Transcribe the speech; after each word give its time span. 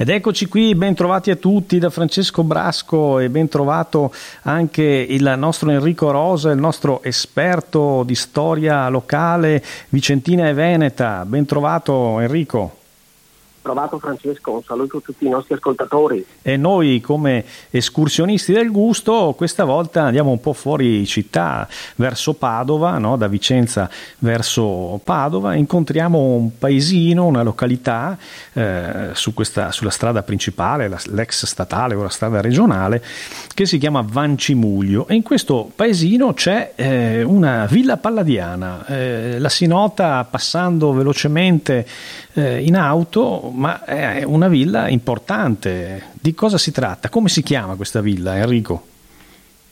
Ed 0.00 0.10
eccoci 0.10 0.46
qui, 0.46 0.76
ben 0.76 0.94
trovati 0.94 1.32
a 1.32 1.34
tutti 1.34 1.80
da 1.80 1.90
Francesco 1.90 2.44
Brasco 2.44 3.18
e 3.18 3.28
ben 3.30 3.48
trovato 3.48 4.14
anche 4.42 4.84
il 4.84 5.34
nostro 5.36 5.72
Enrico 5.72 6.12
Rosa, 6.12 6.52
il 6.52 6.60
nostro 6.60 7.02
esperto 7.02 8.04
di 8.04 8.14
storia 8.14 8.88
locale 8.90 9.60
vicentina 9.88 10.46
e 10.46 10.52
veneta. 10.52 11.24
Ben 11.24 11.46
trovato 11.46 12.20
Enrico 12.20 12.77
trovato 13.68 13.98
Francesco, 13.98 14.52
un 14.52 14.62
saluto 14.62 14.96
a 14.96 15.00
tutti 15.04 15.26
i 15.26 15.28
nostri 15.28 15.52
ascoltatori. 15.52 16.24
E 16.40 16.56
noi 16.56 17.02
come 17.02 17.44
escursionisti 17.68 18.54
del 18.54 18.70
gusto 18.70 19.34
questa 19.36 19.64
volta 19.64 20.04
andiamo 20.04 20.30
un 20.30 20.40
po' 20.40 20.54
fuori 20.54 21.04
città, 21.04 21.68
verso 21.96 22.32
Padova, 22.32 22.96
no? 22.96 23.18
da 23.18 23.28
Vicenza 23.28 23.90
verso 24.20 24.98
Padova, 25.04 25.54
incontriamo 25.54 26.18
un 26.18 26.56
paesino, 26.56 27.26
una 27.26 27.42
località 27.42 28.16
eh, 28.54 29.10
su 29.12 29.34
questa, 29.34 29.70
sulla 29.70 29.90
strada 29.90 30.22
principale, 30.22 30.88
la, 30.88 30.98
l'ex 31.08 31.44
statale 31.44 31.94
o 31.94 32.02
la 32.02 32.08
strada 32.08 32.40
regionale, 32.40 33.04
che 33.52 33.66
si 33.66 33.76
chiama 33.76 34.02
Vancimuglio 34.02 35.06
e 35.08 35.14
in 35.14 35.22
questo 35.22 35.70
paesino 35.74 36.32
c'è 36.32 36.72
eh, 36.74 37.22
una 37.22 37.66
villa 37.66 37.98
palladiana, 37.98 38.86
eh, 38.86 39.38
la 39.38 39.50
si 39.50 39.66
nota 39.66 40.24
passando 40.24 40.94
velocemente 40.94 41.86
eh, 42.32 42.62
in 42.62 42.76
auto 42.76 43.50
ma 43.58 43.84
è 43.84 44.22
una 44.22 44.48
villa 44.48 44.88
importante. 44.88 46.10
Di 46.12 46.32
cosa 46.34 46.58
si 46.58 46.70
tratta? 46.70 47.08
Come 47.08 47.28
si 47.28 47.42
chiama 47.42 47.74
questa 47.74 48.00
villa, 48.00 48.36
Enrico? 48.36 48.86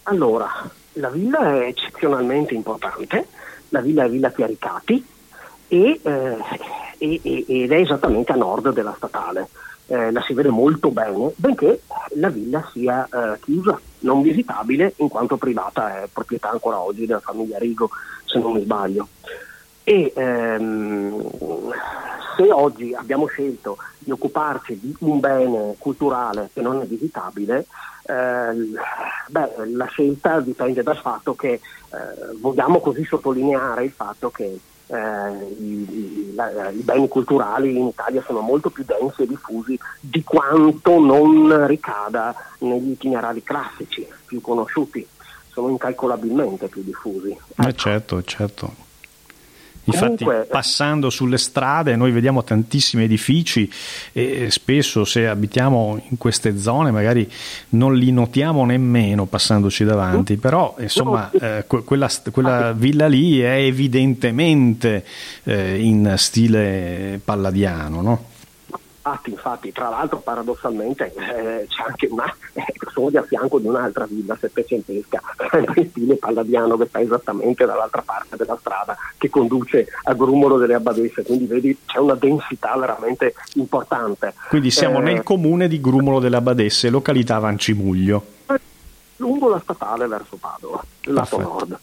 Allora, 0.04 0.48
la 0.94 1.08
villa 1.08 1.60
è 1.60 1.66
eccezionalmente 1.66 2.54
importante, 2.54 3.26
la 3.70 3.80
villa 3.80 4.04
è 4.04 4.10
Villa 4.10 4.32
Chiaricati 4.32 5.04
e, 5.68 6.00
eh, 6.02 6.36
e, 6.98 7.44
ed 7.46 7.72
è 7.72 7.76
esattamente 7.76 8.32
a 8.32 8.36
nord 8.36 8.72
della 8.72 8.94
statale. 8.96 9.48
Eh, 9.88 10.10
la 10.10 10.20
si 10.22 10.34
vede 10.34 10.48
molto 10.48 10.90
bene, 10.90 11.30
benché 11.36 11.82
la 12.16 12.28
villa 12.28 12.68
sia 12.72 13.04
eh, 13.06 13.38
chiusa, 13.40 13.80
non 14.00 14.20
visitabile, 14.20 14.94
in 14.96 15.08
quanto 15.08 15.36
privata 15.36 16.02
è 16.02 16.08
proprietà 16.12 16.50
ancora 16.50 16.80
oggi 16.80 17.06
della 17.06 17.20
famiglia 17.20 17.58
Rigo, 17.58 17.90
se 18.24 18.40
non 18.40 18.52
mi 18.54 18.62
sbaglio. 18.62 19.06
E 19.88 20.12
ehm, 20.16 21.30
se 22.36 22.50
oggi 22.50 22.92
abbiamo 22.92 23.26
scelto 23.26 23.76
di 24.00 24.10
occuparci 24.10 24.80
di 24.80 24.92
un 24.98 25.20
bene 25.20 25.76
culturale 25.78 26.50
che 26.52 26.60
non 26.60 26.80
è 26.82 26.86
visitabile, 26.86 27.66
eh, 28.02 28.72
beh, 29.28 29.66
la 29.66 29.86
scelta 29.86 30.40
dipende 30.40 30.82
dal 30.82 30.96
fatto 30.96 31.36
che 31.36 31.52
eh, 31.52 31.60
vogliamo 32.40 32.80
così 32.80 33.04
sottolineare 33.04 33.84
il 33.84 33.92
fatto 33.92 34.30
che 34.30 34.58
eh, 34.88 35.54
i, 35.56 35.64
i, 35.64 36.32
la, 36.34 36.68
i, 36.70 36.82
beni 36.82 37.06
culturali 37.06 37.78
in 37.78 37.86
Italia 37.86 38.24
sono 38.26 38.40
molto 38.40 38.70
più 38.70 38.82
densi 38.84 39.22
e 39.22 39.28
diffusi 39.28 39.78
di 40.00 40.24
quanto 40.24 40.98
non 40.98 41.64
ricada 41.68 42.34
negli 42.58 42.90
itinerari 42.90 43.40
classici 43.44 44.04
più 44.24 44.40
conosciuti, 44.40 45.06
sono 45.48 45.68
incalcolabilmente 45.68 46.66
più 46.66 46.82
diffusi. 46.82 47.30
Eh, 47.30 47.38
ecco. 47.54 47.72
certo, 47.72 48.22
certo. 48.24 48.85
Infatti, 49.86 50.24
Comunque, 50.24 50.46
passando 50.50 51.10
sulle 51.10 51.38
strade, 51.38 51.94
noi 51.94 52.10
vediamo 52.10 52.42
tantissimi 52.42 53.04
edifici 53.04 53.70
e 54.12 54.50
spesso 54.50 55.04
se 55.04 55.28
abitiamo 55.28 56.02
in 56.10 56.18
queste 56.18 56.58
zone 56.58 56.90
magari 56.90 57.30
non 57.70 57.94
li 57.96 58.10
notiamo 58.10 58.64
nemmeno 58.64 59.26
passandoci 59.26 59.84
davanti, 59.84 60.34
mm. 60.34 60.38
però 60.38 60.74
insomma 60.78 61.30
eh, 61.30 61.64
quella, 61.66 62.10
quella, 62.30 62.72
villa 62.72 63.06
lì 63.06 63.40
è 63.40 63.54
evidentemente 63.58 65.04
eh, 65.44 65.80
in 65.80 66.14
stile 66.16 67.20
palladiano, 67.24 68.02
no? 68.02 68.24
Infatti, 69.06 69.30
infatti, 69.30 69.70
tra 69.70 69.88
l'altro 69.88 70.18
paradossalmente 70.18 71.14
eh, 71.14 71.66
c'è 71.68 71.82
anche 71.86 72.08
una, 72.10 72.24
eh, 72.54 72.64
sono 72.90 73.08
di 73.08 73.16
a 73.16 73.22
fianco 73.22 73.60
di 73.60 73.68
un'altra 73.68 74.04
villa 74.04 74.36
settecentesca, 74.36 75.22
sempre 75.48 75.82
in 75.82 75.90
stile 75.90 76.16
palladiano 76.16 76.76
che 76.76 76.86
sta 76.86 77.00
esattamente 77.00 77.64
dall'altra 77.64 78.02
parte 78.02 78.34
della 78.34 78.56
strada 78.58 78.96
che 79.16 79.30
conduce 79.30 79.86
a 80.02 80.12
Grumolo 80.12 80.58
delle 80.58 80.74
Abbadesse, 80.74 81.22
quindi 81.22 81.46
vedi 81.46 81.78
c'è 81.86 81.98
una 82.00 82.14
densità 82.14 82.76
veramente 82.76 83.32
importante. 83.54 84.34
Quindi 84.48 84.72
siamo 84.72 84.98
eh, 84.98 85.02
nel 85.02 85.22
comune 85.22 85.68
di 85.68 85.80
Grumolo 85.80 86.18
delle 86.18 86.36
Abbadesse, 86.36 86.90
località 86.90 87.38
Vancimuglio. 87.38 88.24
Lungo 89.18 89.48
la 89.48 89.60
statale 89.60 90.08
verso 90.08 90.36
Padova, 90.36 90.84
lato 91.04 91.38
nord. 91.38 91.78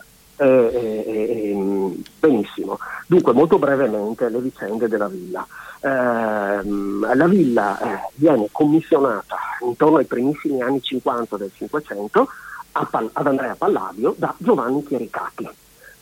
Benissimo. 2.19 2.77
Dunque, 3.07 3.33
molto 3.33 3.57
brevemente 3.59 4.29
le 4.29 4.39
vicende 4.39 4.87
della 4.87 5.07
villa. 5.07 5.45
Ehm, 5.81 7.15
la 7.15 7.27
villa 7.27 7.79
eh, 7.79 8.09
viene 8.15 8.47
commissionata 8.51 9.37
intorno 9.61 9.97
ai 9.97 10.05
primissimi 10.05 10.61
anni 10.61 10.81
50 10.81 11.37
del 11.37 11.51
Cinquecento 11.53 12.27
ad 12.71 13.27
Andrea 13.27 13.55
Palladio 13.55 14.15
da 14.17 14.33
Giovanni 14.37 14.83
Chiericati. 14.83 15.47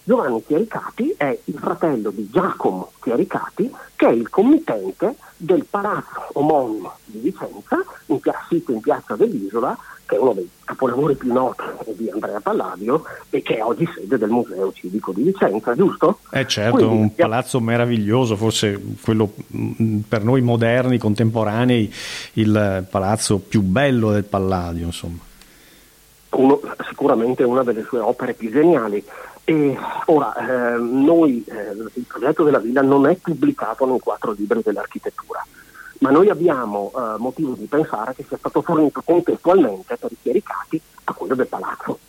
Giovanni 0.03 0.43
Chiericati 0.45 1.13
è 1.15 1.37
il 1.45 1.57
fratello 1.59 2.09
di 2.09 2.27
Giacomo 2.31 2.91
Chiericati, 3.01 3.71
che 3.95 4.07
è 4.07 4.11
il 4.11 4.29
committente 4.29 5.15
del 5.37 5.65
palazzo 5.69 6.27
omonimo 6.33 6.93
di 7.05 7.19
Vicenza, 7.19 7.77
in 8.07 8.19
sito 8.49 8.71
in 8.71 8.79
piazza 8.79 9.15
dell'Isola, 9.15 9.77
che 10.05 10.15
è 10.15 10.19
uno 10.19 10.33
dei 10.33 10.49
capolavori 10.65 11.15
più 11.15 11.31
noti 11.31 11.63
di 11.93 12.09
Andrea 12.09 12.39
Palladio 12.39 13.03
e 13.29 13.41
che 13.43 13.57
è 13.57 13.63
oggi 13.63 13.87
sede 13.95 14.17
del 14.17 14.29
Museo 14.29 14.73
Civico 14.73 15.11
di 15.11 15.21
Vicenza, 15.21 15.75
giusto? 15.75 16.19
Eh 16.31 16.47
certo, 16.47 16.77
Quindi, 16.77 16.95
un 16.95 17.15
palazzo 17.15 17.59
meraviglioso, 17.59 18.35
forse 18.35 18.81
quello 19.01 19.33
mm, 19.55 19.99
per 20.07 20.23
noi 20.23 20.41
moderni, 20.41 20.97
contemporanei, 20.97 21.93
il 22.33 22.87
palazzo 22.89 23.37
più 23.37 23.61
bello 23.61 24.11
del 24.11 24.23
Palladio, 24.23 24.85
insomma. 24.85 25.19
Uno, 26.31 26.59
sicuramente 26.87 27.43
una 27.43 27.63
delle 27.63 27.83
sue 27.83 27.99
opere 27.99 28.33
più 28.33 28.51
geniali. 28.51 29.03
E 29.43 29.77
ora, 30.05 30.35
eh, 30.35 30.77
noi, 30.77 31.43
eh, 31.47 31.71
il 31.93 32.05
progetto 32.07 32.43
della 32.43 32.59
villa 32.59 32.81
non 32.81 33.07
è 33.07 33.15
pubblicato 33.15 33.85
nei 33.85 33.99
quattro 33.99 34.31
libri 34.31 34.61
dell'architettura, 34.63 35.45
ma 35.99 36.11
noi 36.11 36.29
abbiamo 36.29 36.91
eh, 36.95 37.17
motivo 37.17 37.53
di 37.53 37.65
pensare 37.65 38.13
che 38.13 38.23
sia 38.27 38.37
stato 38.37 38.61
fornito 38.61 39.01
contestualmente 39.03 39.97
per 39.97 40.11
i 40.11 40.17
chiericati 40.21 40.81
a 41.05 41.13
quello 41.13 41.35
del 41.35 41.47
palazzo. 41.47 41.99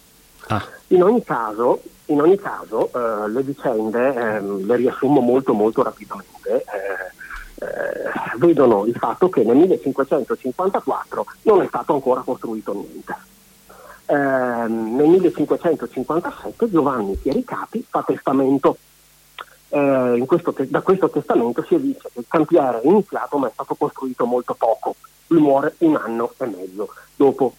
Ah. 0.49 0.63
In 0.89 1.03
ogni 1.03 1.25
caso, 1.25 1.83
in 2.07 2.21
ogni 2.21 2.37
caso 2.37 2.91
eh, 2.93 3.29
le 3.31 3.43
vicende, 3.43 4.15
ehm, 4.15 4.67
le 4.67 4.77
riassumo 4.77 5.21
molto 5.21 5.55
molto 5.55 5.83
rapidamente, 5.83 6.65
eh, 6.65 7.65
eh, 7.65 8.37
vedono 8.37 8.85
il 8.87 8.95
fatto 8.95 9.29
che 9.31 9.43
nel 9.43 9.57
1554 9.57 11.27
non 11.43 11.63
è 11.63 11.67
stato 11.67 11.95
ancora 11.95 12.21
costruito 12.21 12.73
niente 12.73 13.31
eh, 14.13 14.69
nel 14.69 15.09
1557 15.09 16.71
Giovanni 16.71 17.19
Chiericati 17.19 17.83
fa 17.89 18.03
testamento. 18.07 18.77
Eh, 19.71 20.23
questo 20.27 20.55
da 20.69 20.83
questo 20.83 21.09
testamento 21.09 21.65
si 21.67 21.81
dice 21.81 22.11
che 22.13 22.19
il 22.19 22.27
cantiere 22.29 22.83
è 22.83 22.87
iniziato 22.87 23.39
ma 23.39 23.49
è 23.49 23.51
stato 23.53 23.75
costruito 23.75 24.27
molto 24.27 24.53
poco. 24.53 24.97
Lui 25.29 25.41
muore 25.41 25.77
un 25.79 25.97
anno 25.97 26.35
e 26.37 26.45
mezzo 26.45 26.91
dopo. 27.17 27.55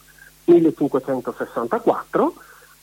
1564 0.45 2.33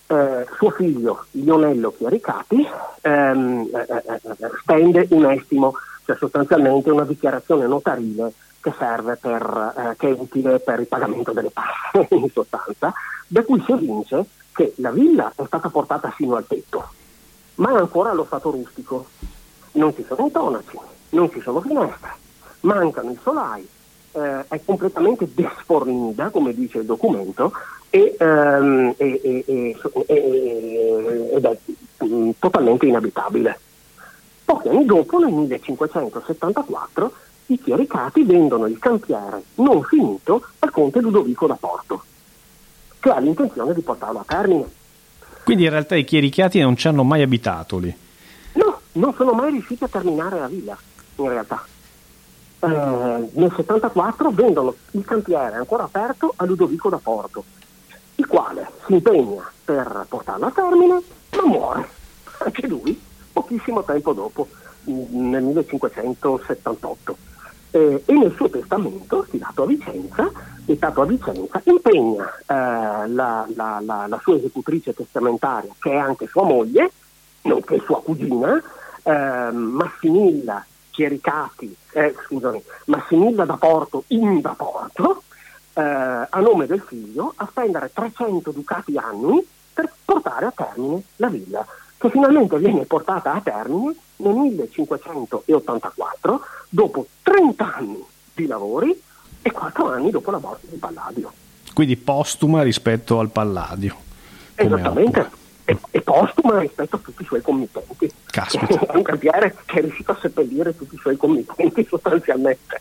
eh, 0.07 0.47
suo 0.57 0.71
figlio 0.71 1.27
Lionello 1.33 1.95
Chiericati 1.97 2.67
ehm, 3.03 3.69
eh, 3.73 3.87
eh, 3.89 4.21
eh, 4.25 4.51
stende 4.63 5.07
un 5.11 5.31
estimo, 5.31 5.75
cioè 6.11 6.17
sostanzialmente 6.17 6.91
una 6.91 7.05
dichiarazione 7.05 7.67
notarile 7.67 8.33
che 8.61 8.73
serve 8.77 9.17
per, 9.17 9.75
eh, 9.77 9.97
che 9.97 10.09
è 10.09 10.17
utile 10.17 10.59
per 10.59 10.81
il 10.81 10.87
pagamento 10.87 11.33
delle 11.33 11.53
tasse 11.53 12.09
in 12.15 12.29
sostanza, 12.31 12.93
da 13.27 13.45
cui 13.45 13.63
si 13.65 13.73
evince 13.73 14.25
che 14.53 14.75
la 14.77 14.91
villa 14.91 15.33
è 15.35 15.45
stata 15.47 15.69
portata 15.69 16.11
fino 16.11 16.35
al 16.35 16.47
tetto, 16.47 16.89
ma 17.57 17.71
è 17.71 17.77
ancora 17.77 18.11
allo 18.11 18.25
stato 18.25 18.51
rustico. 18.51 19.07
Non 19.73 19.95
ci 19.95 20.05
sono 20.07 20.25
intonaci, 20.25 20.79
non 21.11 21.31
ci 21.31 21.41
sono 21.41 21.61
finestre, 21.61 22.11
mancano 22.61 23.13
i 23.13 23.19
solai, 23.23 23.67
eh, 24.13 24.45
è 24.49 24.61
completamente 24.65 25.29
desfornita, 25.33 26.31
come 26.31 26.53
dice 26.53 26.79
il 26.79 26.87
documento, 26.87 27.53
e, 27.89 28.17
ehm, 28.19 28.95
e, 28.97 29.45
e, 29.47 29.77
ed 31.33 31.45
è 31.45 31.59
mm, 32.05 32.31
totalmente 32.41 32.87
inabitabile. 32.87 33.59
Pochi 34.51 34.69
anni 34.69 34.85
dopo, 34.85 35.19
nel 35.19 35.33
1574, 35.33 37.13
i 37.47 37.61
chiericati 37.63 38.25
vendono 38.25 38.67
il 38.67 38.81
cantiere 38.81 39.45
non 39.55 39.81
finito 39.85 40.45
al 40.59 40.73
conte 40.73 40.99
Ludovico 40.99 41.47
da 41.47 41.55
Porto, 41.55 42.03
che 42.99 43.11
ha 43.11 43.21
l'intenzione 43.21 43.73
di 43.75 43.81
portarlo 43.81 44.19
a 44.19 44.25
termine. 44.27 44.69
Quindi 45.45 45.63
in 45.63 45.71
realtà 45.71 45.95
i 45.95 46.03
chiericati 46.03 46.59
non 46.59 46.75
ci 46.75 46.89
hanno 46.89 47.05
mai 47.05 47.23
abitato 47.23 47.79
lì? 47.79 47.97
No, 48.55 48.81
non 48.95 49.15
sono 49.15 49.35
mai 49.35 49.53
riusciti 49.53 49.85
a 49.85 49.89
terminare 49.89 50.41
la 50.41 50.49
villa, 50.49 50.77
in 51.15 51.29
realtà. 51.29 51.65
Eh, 52.59 52.67
nel 52.67 53.53
74 53.55 54.31
vendono 54.33 54.75
il 54.91 55.05
cantiere 55.05 55.59
ancora 55.59 55.85
aperto 55.85 56.33
a 56.35 56.45
Ludovico 56.45 56.89
da 56.89 56.99
Porto, 57.01 57.45
il 58.17 58.27
quale 58.27 58.69
si 58.85 58.95
impegna 58.95 59.49
per 59.65 60.07
portarlo 60.09 60.47
a 60.47 60.51
termine, 60.51 61.01
ma 61.37 61.47
muore 61.47 61.89
anche 62.39 62.67
lui 62.67 63.09
pochissimo 63.33 63.83
tempo 63.85 64.13
dopo, 64.13 64.49
nel 64.85 65.43
1578. 65.43 67.17
eh, 67.73 68.03
e 68.05 68.13
nel 68.13 68.35
suo 68.35 68.51
testamento, 68.51 69.25
stilato 69.29 69.63
a 69.63 69.67
Vicenza, 69.67 70.23
a 70.25 71.05
Vicenza, 71.05 71.61
impegna 71.65 72.25
eh, 72.47 73.09
la, 73.09 73.47
la, 73.55 73.81
la, 73.81 74.07
la, 74.09 74.21
sua 74.23 74.37
esecutrice 74.37 74.95
testamentaria, 74.95 75.73
che 75.79 75.93
è 75.93 75.97
anche 75.97 76.27
sua 76.27 76.45
moglie, 76.45 76.91
nonché 77.43 77.81
sua 77.85 78.03
cugina, 78.03 78.61
eh, 79.03 79.51
Massimilla 79.53 80.65
Chiericati, 80.91 81.75
eh, 81.93 82.15
scusami, 82.27 82.63
Massimilla 82.87 83.45
da 83.45 83.57
Porto 83.57 84.05
in 84.09 84.41
da 84.41 84.55
Porto, 84.57 85.23
eh, 85.75 85.83
a 85.83 86.41
nome 86.41 86.67
del 86.67 86.81
figlio, 86.81 87.33
a 87.37 87.47
spendere 87.49 87.91
300 87.93 88.51
ducati 88.51 88.97
annui 88.97 89.47
per 89.73 89.93
portare 90.05 90.47
a 90.47 90.53
termine 90.55 91.03
la 91.17 91.29
villa, 91.29 91.65
che 92.01 92.09
finalmente 92.09 92.59
viene 92.59 92.87
portata 92.87 93.35
a 93.35 93.43
termine 93.43 93.95
nel 94.17 94.33
1584, 94.33 96.41
dopo 96.71 97.07
30 97.23 97.75
anni 97.77 98.03
di 98.33 98.47
lavori 98.47 98.99
e 99.43 99.53
4 99.53 99.87
anni 99.87 100.11
dopo 100.11 100.31
la 100.31 100.39
morte 100.39 100.67
di 100.71 100.77
Palladio. 100.77 101.31
Quindi 101.75 101.99
postuma 101.99 102.63
rispetto 102.63 103.19
al 103.19 103.29
Palladio. 103.29 103.95
Esattamente, 104.55 105.31
e, 105.67 105.77
e, 105.91 106.01
postuma 106.01 106.61
rispetto 106.61 106.97
a 106.97 107.01
tutti 107.01 107.21
i 107.21 107.27
suoi 107.27 107.43
committenti. 107.43 108.11
Caspita. 108.31 108.81
È 108.93 108.97
un 108.97 109.03
cantiere 109.03 109.55
che 109.67 109.81
è 109.81 109.83
riuscito 109.83 110.13
a 110.13 110.19
seppellire 110.19 110.75
tutti 110.75 110.95
i 110.95 110.99
suoi 110.99 111.19
committenti 111.19 111.85
sostanzialmente. 111.87 112.81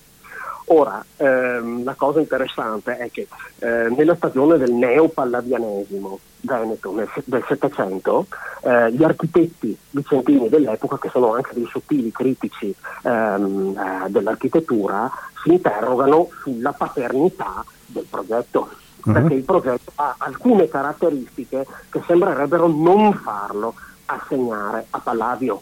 Ora, 0.71 1.03
ehm, 1.17 1.83
la 1.83 1.95
cosa 1.95 2.19
interessante 2.19 2.95
è 2.97 3.09
che 3.09 3.27
eh, 3.57 3.89
nella 3.89 4.15
stagione 4.15 4.57
del 4.59 4.71
neopalladianesimo 4.71 6.19
veneto 6.41 6.93
nel, 6.93 7.09
del 7.25 7.43
Settecento, 7.47 8.27
eh, 8.61 8.91
gli 8.91 9.03
architetti 9.03 9.75
vicentini 9.89 10.47
dell'epoca, 10.47 10.99
che 10.99 11.09
sono 11.09 11.33
anche 11.33 11.55
dei 11.55 11.67
sottili 11.71 12.11
critici 12.11 12.73
ehm, 13.01 13.75
eh, 13.77 14.09
dell'architettura, 14.11 15.09
si 15.41 15.53
interrogano 15.53 16.29
sulla 16.43 16.71
paternità 16.71 17.65
del 17.87 18.05
progetto. 18.07 18.69
Uh-huh. 19.03 19.13
Perché 19.13 19.33
il 19.33 19.43
progetto 19.43 19.91
ha 19.95 20.15
alcune 20.19 20.67
caratteristiche 20.67 21.65
che 21.89 22.03
sembrerebbero 22.05 22.67
non 22.67 23.13
farlo 23.13 23.73
assegnare 24.05 24.85
a 24.91 24.99
Palladio. 24.99 25.61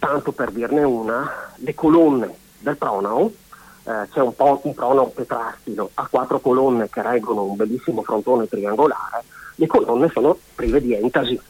Tanto 0.00 0.32
per 0.32 0.50
dirne 0.50 0.82
una, 0.82 1.30
le 1.54 1.74
colonne 1.74 2.34
del 2.58 2.76
pronao 2.76 3.30
eh, 3.84 4.08
c'è 4.10 4.20
un, 4.20 4.34
po', 4.34 4.60
un 4.62 4.74
prono 4.74 5.06
petrastilo 5.06 5.90
a 5.94 6.06
quattro 6.10 6.40
colonne 6.40 6.88
che 6.88 7.02
reggono 7.02 7.44
un 7.44 7.56
bellissimo 7.56 8.02
frontone 8.02 8.48
triangolare, 8.48 9.24
le 9.56 9.66
colonne 9.66 10.08
sono 10.12 10.36
prive 10.54 10.80
di 10.80 10.94
entasi. 10.94 11.40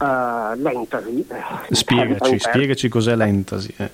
Uh, 0.00 0.54
l'entasi 0.56 1.26
eh, 1.28 1.74
spiegaci, 1.74 2.38
spiegaci 2.38 2.88
cos'è 2.88 3.14
l'entasi 3.14 3.74
eh. 3.76 3.90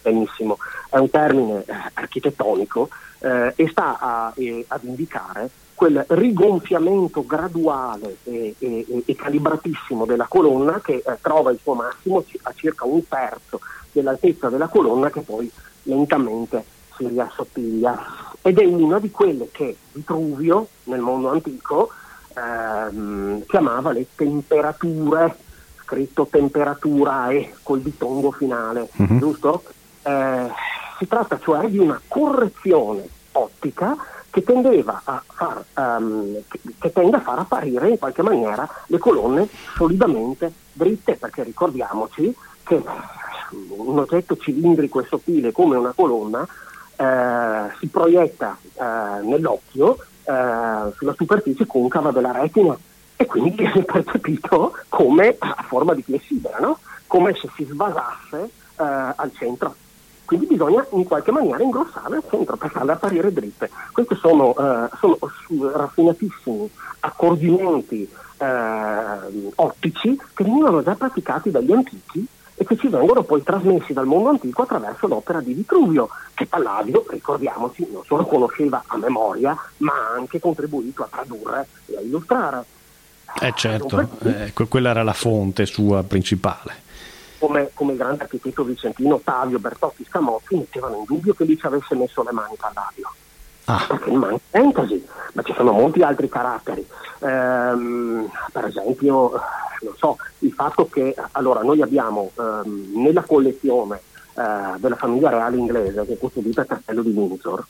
benissimo 0.00 0.56
è 0.88 0.96
un 0.96 1.10
termine 1.10 1.62
eh, 1.66 1.74
architettonico 1.92 2.88
eh, 3.18 3.52
e 3.54 3.68
sta 3.68 3.98
a, 3.98 4.26
ad 4.28 4.84
indicare 4.84 5.50
quel 5.74 6.04
rigonfiamento 6.08 7.24
graduale 7.26 8.16
e, 8.24 8.54
e, 8.58 9.02
e, 9.04 9.14
calibratissimo 9.14 10.06
della 10.06 10.26
colonna 10.26 10.80
che 10.80 11.02
eh, 11.06 11.18
trova 11.20 11.50
il 11.50 11.58
suo 11.62 11.74
massimo 11.74 12.24
a 12.42 12.52
circa 12.54 12.86
un 12.86 13.06
terzo 13.06 13.60
dell'altezza 13.92 14.48
della 14.48 14.68
colonna 14.68 15.10
che 15.10 15.20
poi 15.20 15.50
lentamente 15.86 16.64
si 16.96 17.08
riassottiglia 17.08 17.98
ed 18.42 18.58
è 18.58 18.64
una 18.64 18.98
di 18.98 19.10
quelle 19.10 19.48
che 19.50 19.76
Vitruvio 19.92 20.68
nel 20.84 21.00
mondo 21.00 21.30
antico 21.30 21.90
ehm, 22.34 23.44
chiamava 23.46 23.92
le 23.92 24.06
temperature, 24.14 25.36
scritto 25.82 26.28
temperatura 26.30 27.30
e 27.30 27.54
col 27.62 27.80
ditongo 27.80 28.30
finale, 28.30 28.88
mm-hmm. 29.02 29.18
giusto? 29.18 29.64
Eh, 30.02 30.48
si 30.98 31.06
tratta 31.08 31.38
cioè 31.40 31.68
di 31.68 31.78
una 31.78 32.00
correzione 32.06 33.08
ottica 33.32 33.96
che 34.30 34.42
tendeva 34.42 35.00
a 35.04 35.22
far, 35.26 35.64
um, 35.76 36.42
che, 36.46 36.60
che 36.78 36.92
tende 36.92 37.16
a 37.16 37.20
far 37.20 37.38
apparire 37.38 37.88
in 37.88 37.98
qualche 37.98 38.22
maniera 38.22 38.68
le 38.86 38.98
colonne 38.98 39.48
solidamente 39.74 40.52
dritte, 40.72 41.16
perché 41.16 41.42
ricordiamoci 41.42 42.34
che 42.62 42.82
un 43.50 43.98
oggetto 43.98 44.36
cilindrico 44.36 45.00
e 45.00 45.06
sottile 45.08 45.52
come 45.52 45.76
una 45.76 45.92
colonna 45.94 46.46
eh, 46.96 47.74
si 47.78 47.88
proietta 47.88 48.56
eh, 48.74 49.22
nell'occhio 49.22 49.96
eh, 50.24 50.92
sulla 50.96 51.14
superficie 51.16 51.66
concava 51.66 52.10
della 52.10 52.32
retina 52.32 52.76
e 53.16 53.26
quindi 53.26 53.50
viene 53.50 53.82
percepito 53.82 54.72
come 54.88 55.36
a 55.38 55.64
forma 55.66 55.94
di 55.94 56.02
flessibile, 56.02 56.56
no? 56.60 56.78
come 57.06 57.34
se 57.34 57.48
si 57.54 57.64
svasasse 57.64 58.42
eh, 58.42 58.82
al 59.16 59.30
centro. 59.34 59.74
Quindi 60.24 60.46
bisogna 60.46 60.84
in 60.90 61.04
qualche 61.04 61.30
maniera 61.30 61.62
ingrossare 61.62 62.16
al 62.16 62.24
centro 62.28 62.56
per 62.56 62.70
farle 62.70 62.92
apparire 62.92 63.32
dritte. 63.32 63.70
Questi 63.92 64.16
sono, 64.16 64.50
eh, 64.50 64.88
sono 64.98 65.16
raffinatissimi 65.72 66.68
accorgimenti 67.00 68.10
eh, 68.38 69.52
ottici 69.54 70.20
che 70.34 70.44
venivano 70.44 70.82
già 70.82 70.94
praticati 70.96 71.50
dagli 71.50 71.72
antichi 71.72 72.26
e 72.56 72.64
che 72.64 72.76
ci 72.76 72.88
vengono 72.88 73.22
poi 73.22 73.42
trasmessi 73.42 73.92
dal 73.92 74.06
mondo 74.06 74.30
antico 74.30 74.62
attraverso 74.62 75.06
l'opera 75.06 75.40
di 75.40 75.52
Vitruvio, 75.52 76.08
che 76.34 76.46
Palladio, 76.46 77.04
ricordiamoci, 77.08 77.86
non 77.92 78.02
solo 78.04 78.24
conosceva 78.24 78.82
a 78.86 78.96
memoria, 78.96 79.54
ma 79.78 79.92
ha 79.92 80.14
anche 80.16 80.40
contribuito 80.40 81.02
a 81.02 81.08
tradurre 81.10 81.68
e 81.86 81.96
a 81.96 82.00
illustrare. 82.00 82.64
Eh 83.40 83.52
certo, 83.54 84.08
eh, 84.24 84.52
quella 84.68 84.90
era 84.90 85.02
la 85.02 85.12
fonte 85.12 85.66
sua 85.66 86.02
principale. 86.02 86.84
Come, 87.38 87.70
come, 87.74 87.92
il 87.92 87.98
grande 87.98 88.22
architetto 88.22 88.64
vicentino 88.64 89.16
Ottavio 89.16 89.58
Bertotti 89.58 90.06
Scamozzi 90.08 90.56
mettevano 90.56 90.96
in 90.96 91.04
dubbio 91.04 91.34
che 91.34 91.44
lì 91.44 91.58
ci 91.58 91.66
avesse 91.66 91.94
messo 91.94 92.22
le 92.22 92.32
mani 92.32 92.54
Palladio. 92.58 93.12
Ah. 93.66 93.84
Manca 94.06 94.40
entasi, 94.50 95.04
ma 95.32 95.42
ci 95.42 95.52
sono 95.54 95.72
molti 95.72 96.02
altri 96.02 96.28
caratteri. 96.28 96.86
Ehm, 97.20 98.30
per 98.52 98.64
esempio, 98.66 99.32
non 99.82 99.96
so, 99.96 100.16
il 100.40 100.52
fatto 100.52 100.88
che 100.88 101.14
allora, 101.32 101.62
noi 101.62 101.82
abbiamo 101.82 102.30
ehm, 102.38 102.92
nella 102.94 103.22
collezione 103.22 104.00
eh, 104.34 104.78
della 104.78 104.96
famiglia 104.96 105.30
reale 105.30 105.56
inglese, 105.56 106.06
che 106.06 106.12
è 106.12 106.18
custodita 106.18 106.60
al 106.60 106.68
castello 106.68 107.02
di 107.02 107.10
Windsor, 107.10 107.66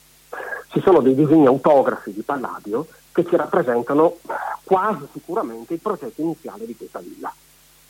ci 0.69 0.81
sono 0.81 0.99
dei 1.01 1.15
disegni 1.15 1.47
autografi 1.47 2.13
di 2.13 2.21
Palladio 2.21 2.85
che 3.11 3.25
ci 3.25 3.35
rappresentano 3.35 4.17
quasi 4.63 5.07
sicuramente 5.13 5.73
il 5.73 5.79
progetto 5.79 6.21
iniziale 6.21 6.65
di 6.67 6.75
questa 6.75 6.99
villa, 6.99 7.33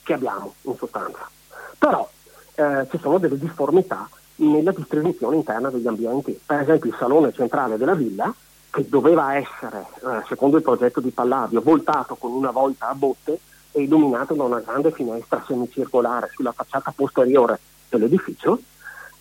che 0.04 0.14
abbiamo 0.14 0.54
in 0.62 0.76
sostanza. 0.78 1.30
Però 1.78 2.10
eh, 2.56 2.88
ci 2.90 2.98
sono 3.00 3.18
delle 3.18 3.38
difformità 3.38 4.08
nella 4.38 4.72
distribuzione 4.72 5.36
interna 5.36 5.70
degli 5.70 5.88
ambienti. 5.88 6.40
Per 6.46 6.60
esempio 6.60 6.90
il 6.90 6.98
salone 6.98 7.34
centrale 7.34 7.78
della 7.78 7.96
villa, 7.96 8.34
che 8.70 8.88
doveva 8.88 9.36
essere, 9.36 9.86
eh, 10.04 10.24
secondo 10.28 10.58
il 10.58 10.64
progetto 10.64 11.00
di 11.00 11.10
Palladio, 11.10 11.62
voltato 11.62 12.16
con 12.16 12.32
una 12.32 12.52
volta 12.52 12.90
a 12.90 12.94
botte 12.94 13.40
e 13.72 13.82
illuminato 13.82 14.34
da 14.34 14.44
una 14.44 14.60
grande 14.60 14.92
finestra 14.92 15.44
semicircolare 15.46 16.30
sulla 16.34 16.52
facciata 16.52 16.94
posteriore 16.96 17.60
dell'edificio, 17.90 18.60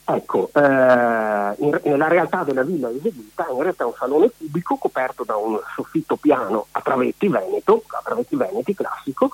ecco, 0.05 0.51
eh, 0.53 0.61
in, 0.61 1.81
nella 1.85 2.09
realtà 2.09 2.45
della 2.45 2.63
villa 2.63 2.91
eseguita 2.91 3.47
in 3.51 3.63
realtà 3.63 3.85
è 3.85 3.87
un 3.87 3.95
salone 3.99 4.31
cubico 4.37 4.77
coperto 4.77 5.25
da 5.25 5.37
un 5.37 5.59
soffitto 5.75 6.17
piano 6.17 6.67
a 6.73 6.81
travetti 6.81 7.29
veneto, 7.29 7.83
a 7.89 8.01
travetti 8.05 8.37
veneti 8.37 8.75
classico, 8.75 9.31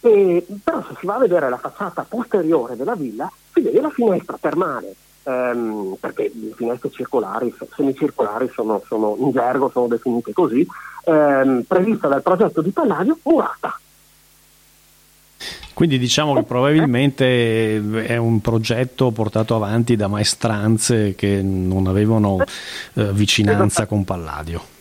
e, 0.00 0.46
però 0.64 0.82
se 0.82 0.94
si 0.98 1.06
va 1.06 1.16
a 1.16 1.18
vedere 1.18 1.48
la 1.48 1.58
facciata 1.58 2.04
posteriore 2.08 2.74
della 2.74 2.94
villa 2.94 3.30
si 3.52 3.60
vede 3.60 3.80
la 3.80 3.90
finestra 3.90 4.38
termale 4.40 4.94
ehm, 5.30 5.96
perché 6.00 6.30
le 6.34 6.52
finestre 6.54 6.90
circolari, 6.90 7.54
semicircolari 7.74 8.50
sono, 8.52 8.82
sono, 8.86 9.16
in 9.18 9.30
gergo 9.30 9.70
sono 9.70 9.86
definite 9.86 10.32
così, 10.32 10.66
ehm, 11.04 11.62
prevista 11.66 12.08
dal 12.08 12.22
progetto 12.22 12.60
di 12.60 12.70
Palladio 12.70 13.18
murata. 13.22 13.78
Quindi 15.72 15.98
diciamo 15.98 16.34
che 16.34 16.42
probabilmente 16.42 18.04
è 18.04 18.16
un 18.18 18.40
progetto 18.42 19.10
portato 19.12 19.54
avanti 19.54 19.96
da 19.96 20.08
maestranze 20.08 21.14
che 21.14 21.40
non 21.42 21.86
avevano 21.86 22.36
eh, 22.94 23.12
vicinanza 23.12 23.86
con 23.86 24.04
Palladio. 24.04 24.79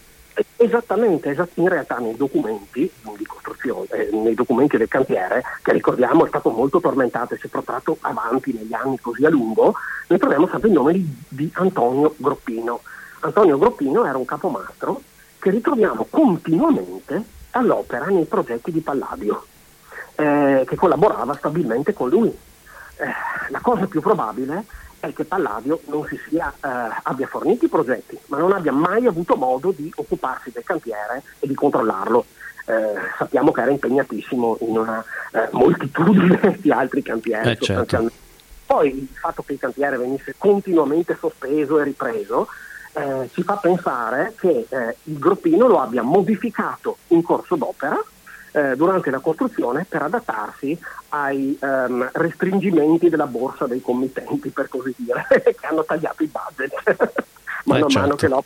Esattamente, 0.55 1.36
in 1.55 1.67
realtà 1.67 1.98
nei 1.98 2.15
documenti 2.15 2.91
eh, 3.89 4.10
nei 4.12 4.34
documenti 4.34 4.77
del 4.77 4.88
cantiere, 4.88 5.43
che 5.62 5.74
ricordiamo 5.74 6.25
è 6.25 6.27
stato 6.27 6.50
molto 6.50 6.79
tormentato 6.79 7.34
e 7.34 7.38
si 7.38 7.48
è 7.48 7.50
portato 7.50 7.98
avanti 8.01 8.53
negli 8.53 8.74
anni 8.74 9.00
così 9.00 9.25
a 9.25 9.29
lungo, 9.29 9.74
noi 10.08 10.19
troviamo 10.19 10.48
sempre 10.48 10.69
il 10.69 10.75
nome 10.75 10.93
di, 10.93 11.15
di 11.27 11.50
Antonio 11.53 12.13
Groppino. 12.17 12.81
Antonio 13.22 13.58
Groppino 13.58 14.05
era 14.05 14.17
un 14.17 14.25
capomastro 14.25 15.01
che 15.39 15.50
ritroviamo 15.50 16.08
continuamente 16.10 17.24
all'opera 17.51 18.05
nei 18.05 18.25
progetti 18.25 18.72
di 18.72 18.79
Palladio, 18.79 19.46
eh, 20.15 20.63
che 20.65 20.75
collaborava 20.75 21.34
stabilmente 21.36 21.93
con 21.93 22.10
lui. 22.10 22.36
Eh, 23.00 23.06
la 23.50 23.60
cosa 23.62 23.86
più 23.88 24.01
probabile 24.01 24.65
è 25.00 25.13
che 25.13 25.24
Palladio 25.24 25.79
non 25.86 26.06
si 26.06 26.20
sia, 26.27 26.53
eh, 26.62 27.00
abbia 27.03 27.27
fornito 27.27 27.65
i 27.65 27.70
progetti, 27.70 28.18
ma 28.27 28.38
non 28.38 28.51
abbia 28.51 28.74
mai 28.74 29.06
avuto 29.06 29.36
modo 29.36 29.72
di 29.72 29.91
occuparsi 29.96 30.51
del 30.51 30.63
cantiere 30.63 31.24
e 31.39 31.48
di 31.48 31.53
controllarlo. 31.56 32.25
Eh, 32.65 32.94
sappiamo 33.18 33.51
che 33.51 33.62
era 33.62 33.72
impegnatissimo 33.72 34.58
in 34.62 34.77
una 34.77 35.03
eh, 35.32 35.48
moltitudine 35.51 36.58
di 36.62 36.72
altri 36.72 37.01
cantieri. 37.01 37.51
Eh, 37.51 37.58
certo. 37.58 38.12
Poi 38.65 38.89
il 38.89 39.08
fatto 39.13 39.41
che 39.41 39.53
il 39.53 39.60
cantiere 39.60 39.98
venisse 39.98 40.36
continuamente 40.38 41.18
sospeso 41.20 41.79
e 41.79 41.84
ripreso 41.86 42.48
eh, 42.94 43.29
ci 43.34 43.41
fa 43.41 43.56
pensare 43.56 44.34
che 44.38 44.68
eh, 44.70 44.96
il 45.03 45.18
groppino 45.18 45.68
lo 45.68 45.79
abbia 45.79 46.03
modificato 46.03 46.98
in 47.08 47.24
corso 47.24 47.56
d'opera 47.56 48.00
eh, 48.51 48.75
durante 48.75 49.10
la 49.10 49.20
costruzione 49.20 49.86
per 49.88 50.01
adattarsi 50.01 50.77
ai 51.10 51.58
um, 51.62 52.10
restringimenti 52.13 53.10
della 53.10 53.27
borsa 53.27 53.65
dei 53.68 53.82
committenti, 53.82 54.50
per 54.50 54.70
così 54.70 54.94
dire, 54.98 55.25
che 55.29 55.65
hanno 55.65 55.84
tagliato 55.84 56.24
i 56.24 56.32
budget 56.32 56.74
mano, 57.65 57.86
a 57.86 57.89
mano 57.94 58.15
certo. 58.15 58.44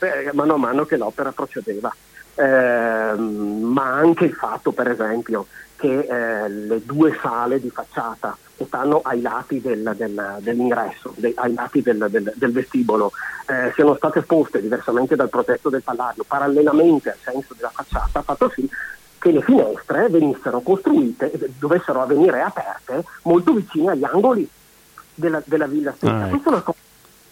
eh, 0.00 0.30
mano, 0.32 0.54
a 0.54 0.58
mano 0.58 0.84
che 0.84 0.96
l'opera 0.96 1.32
procedeva. 1.32 1.94
Eh, 2.34 3.14
ma 3.14 3.92
anche 3.92 4.24
il 4.24 4.32
fatto, 4.32 4.72
per 4.72 4.88
esempio, 4.88 5.46
che 5.76 5.98
eh, 5.98 6.48
le 6.48 6.82
due 6.84 7.16
sale 7.20 7.60
di 7.60 7.68
facciata 7.68 8.36
che 8.56 8.64
stanno 8.64 9.00
ai 9.02 9.20
lati 9.20 9.60
del, 9.60 9.92
del, 9.96 10.36
dell'ingresso, 10.38 11.12
dei, 11.16 11.32
ai 11.36 11.52
lati 11.52 11.82
del, 11.82 12.32
del 12.34 12.52
vestibolo, 12.52 13.12
eh, 13.46 13.72
siano 13.74 13.96
state 13.96 14.22
poste 14.22 14.60
diversamente 14.60 15.16
dal 15.16 15.28
progetto 15.28 15.68
del 15.68 15.82
Palladio, 15.82 16.24
parallelamente 16.26 17.10
al 17.10 17.18
senso 17.22 17.54
della 17.54 17.72
facciata, 17.74 18.20
ha 18.20 18.22
fatto 18.22 18.50
sì 18.54 18.68
che 19.22 19.30
le 19.30 19.40
finestre 19.40 20.08
venissero 20.08 20.60
costruite 20.62 21.30
e 21.30 21.50
dovessero 21.56 22.02
avvenire 22.02 22.42
aperte 22.42 23.04
molto 23.22 23.52
vicine 23.52 23.92
agli 23.92 24.02
angoli 24.02 24.48
della, 25.14 25.40
della 25.44 25.68
villa 25.68 25.92
stessa. 25.92 26.12
Ah, 26.12 26.26
ecco. 26.26 26.30
Questa 26.30 26.48
è 26.48 26.52
una 26.52 26.62
cosa 26.62 26.78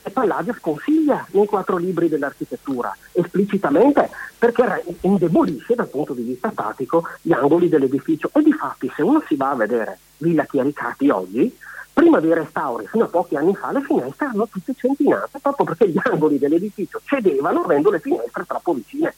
che 0.03 0.11
Palladio 0.11 0.55
sconsiglia 0.55 1.27
nei 1.33 1.47
quattro 1.47 1.79
libri 1.79 2.09
dell'architettura 2.09 2.97
esplicitamente 3.11 4.09
perché 4.39 4.85
indebolisce 5.01 5.75
dal 5.75 5.89
punto 5.89 6.15
di 6.15 6.23
vista 6.23 6.53
statico 6.53 7.03
gli 7.23 7.33
angoli 7.33 7.69
dell'edificio 7.69 8.31
e 8.33 8.41
di 8.41 8.53
fatti 8.53 8.91
se 8.95 9.03
uno 9.03 9.21
si 9.27 9.35
va 9.35 9.51
a 9.51 9.57
vedere 9.57 9.99
Villa 10.19 10.45
Chiericati 10.45 11.11
oggi 11.11 11.55
prima 11.93 12.21
dei 12.21 12.33
restauri 12.33 12.87
fino 12.87 13.05
a 13.05 13.09
pochi 13.09 13.35
anni 13.35 13.55
fa 13.55 13.73
le 13.73 13.83
finestre 13.83 14.27
erano 14.27 14.47
tutte 14.49 14.75
centinate 14.75 15.41
proprio 15.41 15.67
perché 15.67 15.89
gli 15.89 16.01
angoli 16.03 16.39
dell'edificio 16.39 17.01
cedevano 17.05 17.65
avendo 17.65 17.91
le 17.91 17.99
finestre 17.99 18.45
troppo 18.47 18.73
vicine 18.73 19.13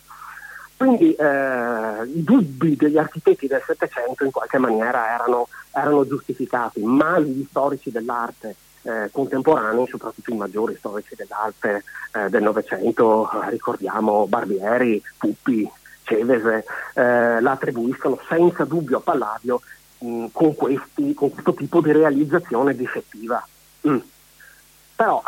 quindi 0.83 1.15
eh, 1.15 2.05
i 2.13 2.25
dubbi 2.25 2.75
degli 2.77 2.99
architetti 2.99 3.47
del 3.47 3.63
Settecento 3.65 4.25
in 4.25 4.33
qualche 4.33 4.59
maniera 4.59 5.15
erano, 5.15 5.47
erano 5.73 6.05
giustificati, 6.05 6.83
ma 6.83 7.21
gli 7.21 7.47
storici 7.49 7.93
dell'arte 7.93 8.57
eh, 8.83 9.09
contemporanei, 9.13 9.87
soprattutto 9.87 10.33
i 10.33 10.37
maggiori 10.37 10.75
storici 10.77 11.15
dell'arte 11.15 11.85
eh, 12.15 12.29
del 12.31 12.43
Novecento, 12.43 13.31
eh, 13.31 13.51
ricordiamo 13.51 14.27
Barbieri, 14.27 15.01
Puppi, 15.19 15.71
Cevese, 16.03 16.65
eh, 16.95 17.41
la 17.41 17.53
attribuiscono 17.53 18.19
senza 18.29 18.65
dubbio 18.65 18.99
a 18.99 19.03
Palladio 19.03 19.61
mh, 19.99 20.27
con, 20.33 20.57
questi, 20.57 21.15
con, 21.15 21.31
questo 21.31 21.55
tipo 21.55 21.81
di 21.81 21.93
realizzazione 21.93 22.75
difettiva. 22.75 23.47
Mm. 23.87 23.99
Però, 24.97 25.23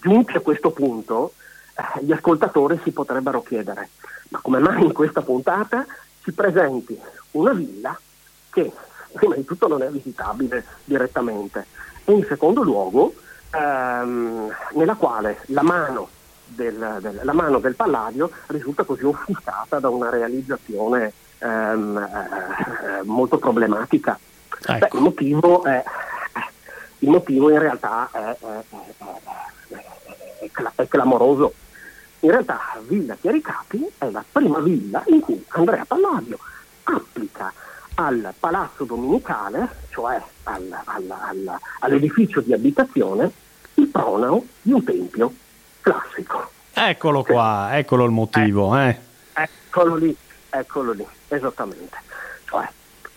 giunti 0.00 0.36
a 0.36 0.40
questo 0.40 0.70
punto, 0.70 1.32
eh, 1.74 2.04
gli 2.04 2.12
ascoltatori 2.12 2.78
si 2.82 2.90
potrebbero 2.90 3.42
chiedere, 3.42 3.88
ma 4.32 4.40
come 4.40 4.58
mai 4.58 4.82
in 4.82 4.92
questa 4.92 5.20
puntata 5.20 5.86
si 6.22 6.32
presenti 6.32 6.98
una 7.32 7.52
villa 7.52 7.98
che 8.50 8.72
prima 9.12 9.34
di 9.34 9.44
tutto 9.44 9.68
non 9.68 9.82
è 9.82 9.88
visitabile 9.90 10.64
direttamente 10.84 11.66
e 12.04 12.12
in 12.12 12.24
secondo 12.24 12.62
luogo 12.62 13.14
ehm, 13.50 14.50
nella 14.72 14.94
quale 14.94 15.42
la 15.46 15.62
mano 15.62 16.08
del, 16.46 16.98
del, 17.00 17.20
la 17.22 17.32
mano 17.32 17.58
del 17.58 17.76
Palladio 17.76 18.30
risulta 18.46 18.84
così 18.84 19.04
offuscata 19.04 19.78
da 19.78 19.90
una 19.90 20.08
realizzazione 20.08 21.12
ehm, 21.38 21.96
eh, 21.98 23.02
molto 23.04 23.38
problematica. 23.38 24.18
Ecco. 24.64 24.78
Beh, 24.78 24.88
il, 24.92 25.00
motivo 25.02 25.64
è, 25.64 25.82
il, 27.00 27.08
motivo 27.08 27.50
in 27.50 27.58
realtà 27.58 28.08
è, 28.12 28.36
è, 30.38 30.62
è 30.74 30.88
clamoroso. 30.88 31.54
In 32.24 32.30
realtà 32.30 32.60
Villa 32.86 33.16
Chiaricapi 33.20 33.94
è 33.98 34.08
la 34.10 34.24
prima 34.30 34.60
villa 34.60 35.02
in 35.06 35.18
cui 35.18 35.44
Andrea 35.48 35.84
Palladio 35.84 36.38
applica 36.84 37.52
al 37.94 38.32
palazzo 38.38 38.84
dominicale, 38.84 39.68
cioè 39.90 40.22
al, 40.44 40.80
al, 40.84 41.10
al, 41.10 41.58
all'edificio 41.80 42.40
di 42.40 42.52
abitazione, 42.52 43.28
il 43.74 43.88
pronao 43.88 44.44
di 44.62 44.70
un 44.70 44.84
tempio 44.84 45.34
classico. 45.80 46.50
Eccolo 46.72 47.24
qua, 47.24 47.70
sì. 47.70 47.78
eccolo 47.78 48.04
il 48.04 48.12
motivo. 48.12 48.76
Eh, 48.76 48.88
eh. 48.88 48.98
Eccolo 49.42 49.96
lì, 49.96 50.16
eccolo 50.48 50.92
lì, 50.92 51.06
esattamente. 51.26 51.96
Cioè, 52.44 52.70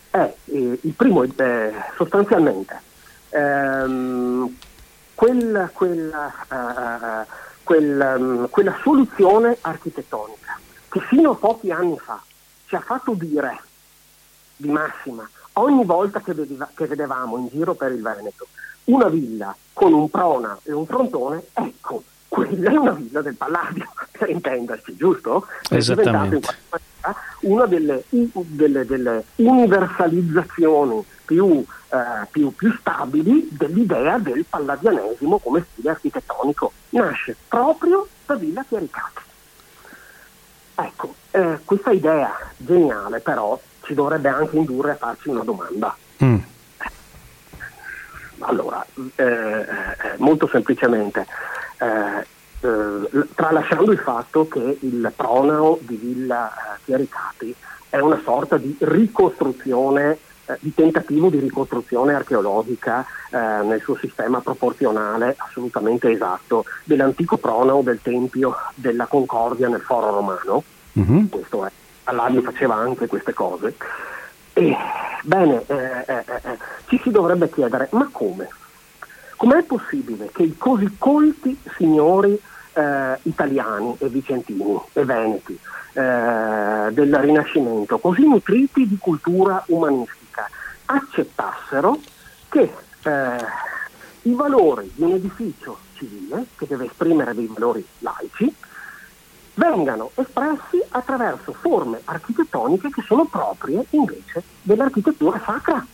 è 0.10 0.34
eh, 0.46 0.80
il 0.82 0.94
primo, 0.98 1.22
eh, 1.22 1.74
sostanzialmente, 1.96 2.82
ehm, 3.30 4.58
quella, 5.14 5.70
quella 5.72 6.34
uh, 6.50 7.32
quel, 7.66 8.16
um, 8.18 8.50
quella 8.50 8.78
soluzione 8.82 9.58
architettonica 9.60 10.58
che 10.88 11.00
fino 11.02 11.32
a 11.32 11.36
pochi 11.36 11.72
anni 11.72 11.98
fa 11.98 12.22
ci 12.68 12.76
ha 12.76 12.80
fatto 12.80 13.14
dire 13.16 13.60
di 14.56 14.70
massima 14.70 15.28
ogni 15.54 15.84
volta 15.84 16.22
che, 16.22 16.34
vedeva, 16.34 16.70
che 16.74 16.86
vedevamo 16.86 17.38
in 17.38 17.48
giro 17.48 17.74
per 17.74 17.92
il 17.92 18.02
Veneto 18.02 18.48
una 18.86 19.10
villa 19.10 19.56
con 19.74 19.94
un 19.94 20.10
prona 20.10 20.58
e 20.64 20.72
un 20.72 20.86
frontone, 20.86 21.46
ecco, 21.54 22.04
quella 22.28 22.70
è 22.70 22.76
una 22.76 22.92
villa 22.92 23.22
del 23.22 23.36
Palladio, 23.36 23.92
per 24.12 24.30
intenderci, 24.30 24.96
giusto? 24.96 25.48
Esattamente. 25.70 26.56
È 27.12 27.48
una 27.48 27.66
delle, 27.66 28.04
delle, 28.10 28.86
delle 28.86 29.24
universalizzazioni 29.36 31.06
più, 31.26 31.66
eh, 31.90 32.28
più, 32.32 32.54
più, 32.56 32.72
stabili 32.80 33.48
dell'idea 33.52 34.18
del 34.18 34.46
palladianesimo 34.48 35.38
come 35.40 35.66
stile 35.72 35.90
architettonico. 35.92 36.72
Nasce 36.90 37.36
proprio 37.48 38.08
da 38.26 38.36
Villa 38.36 38.64
Chiaricati. 38.68 39.22
Ecco, 40.76 41.16
eh, 41.32 41.60
questa 41.64 41.92
idea 41.92 42.34
geniale 42.58 43.20
però 43.20 43.60
ci 43.84 43.94
dovrebbe 43.94 44.30
anche 44.30 44.58
indurre 44.58 44.92
a 44.92 44.96
farci 44.96 45.30
una 45.30 45.44
domanda. 45.44 45.96
Mm. 46.24 46.38
Allora, 48.40 48.86
eh, 49.16 49.24
eh 49.26 49.66
molto 50.18 50.48
semplicemente, 50.48 51.26
eh, 51.78 52.28
eh, 52.60 53.28
tralasciando 53.34 53.92
il 53.92 54.00
fatto 54.00 54.48
che 54.48 54.78
il 54.82 55.12
pronao 55.16 55.80
di 55.82 55.96
Villa 55.96 56.52
Chiaricati 56.86 57.54
è 57.90 58.00
una 58.00 58.22
sorta 58.24 58.58
di 58.58 58.76
ricostruzione 58.80 60.18
eh, 60.48 60.58
di 60.60 60.74
tentativo 60.76 61.30
di 61.30 61.40
ricostruzione 61.40 62.14
archeologica 62.14 63.04
eh, 63.32 63.38
nel 63.64 63.82
suo 63.82 63.96
sistema 63.96 64.42
proporzionale 64.42 65.36
assolutamente 65.38 66.12
esatto 66.12 66.66
dell'antico 66.84 67.38
pronao 67.38 67.82
del 67.82 68.00
Tempio 68.02 68.56
della 68.76 69.08
Concordia 69.08 69.70
nel 69.70 69.82
Foro 69.82 70.12
Romano. 70.12 70.64
Mm-hmm. 71.00 71.26
Questo 71.30 71.66
è, 71.66 71.72
Alladio 72.04 72.42
faceva 72.42 72.76
anche 72.76 73.08
queste 73.08 73.34
cose. 73.34 73.76
E, 74.54 74.76
bene, 75.24 75.64
eh, 75.66 75.76
eh, 75.76 76.24
eh, 76.28 76.42
eh 76.44 76.58
ci 76.88 77.00
si 77.02 77.10
dovrebbe 77.10 77.50
chiedere, 77.50 77.88
ma 77.92 78.08
come? 78.12 78.48
Com'è 79.38 79.64
possibile 79.64 80.30
che 80.32 80.44
i 80.44 80.56
così 80.58 80.96
colti 80.98 81.60
signori 81.76 82.40
italiani 83.22 83.96
e 84.00 84.10
vicentini 84.10 84.78
e 84.92 85.06
veneti 85.06 85.58
del 86.02 87.16
Rinascimento, 87.16 88.00
così 88.00 88.28
nutriti 88.28 88.88
di 88.88 88.98
cultura 88.98 89.64
umanistica, 89.68 90.50
accettassero 90.86 91.98
che 92.50 92.74
eh, 93.04 93.38
i 94.24 94.34
valori 94.34 94.92
di 94.94 95.04
un 95.04 95.14
edificio 95.14 95.78
civile, 95.94 96.48
che 96.58 96.68
deve 96.68 96.86
esprimere 96.86 97.34
dei 97.34 97.48
valori 97.48 97.86
laici, 98.00 98.54
vengano 99.54 100.12
espressi 100.16 100.84
attraverso 100.90 101.54
forme 101.54 102.02
architettoniche 102.04 102.90
che 102.90 103.02
sono 103.04 103.26
proprie 103.26 103.86
invece 103.92 104.44
dell'architettura 104.62 105.42
sacra. 105.46 105.86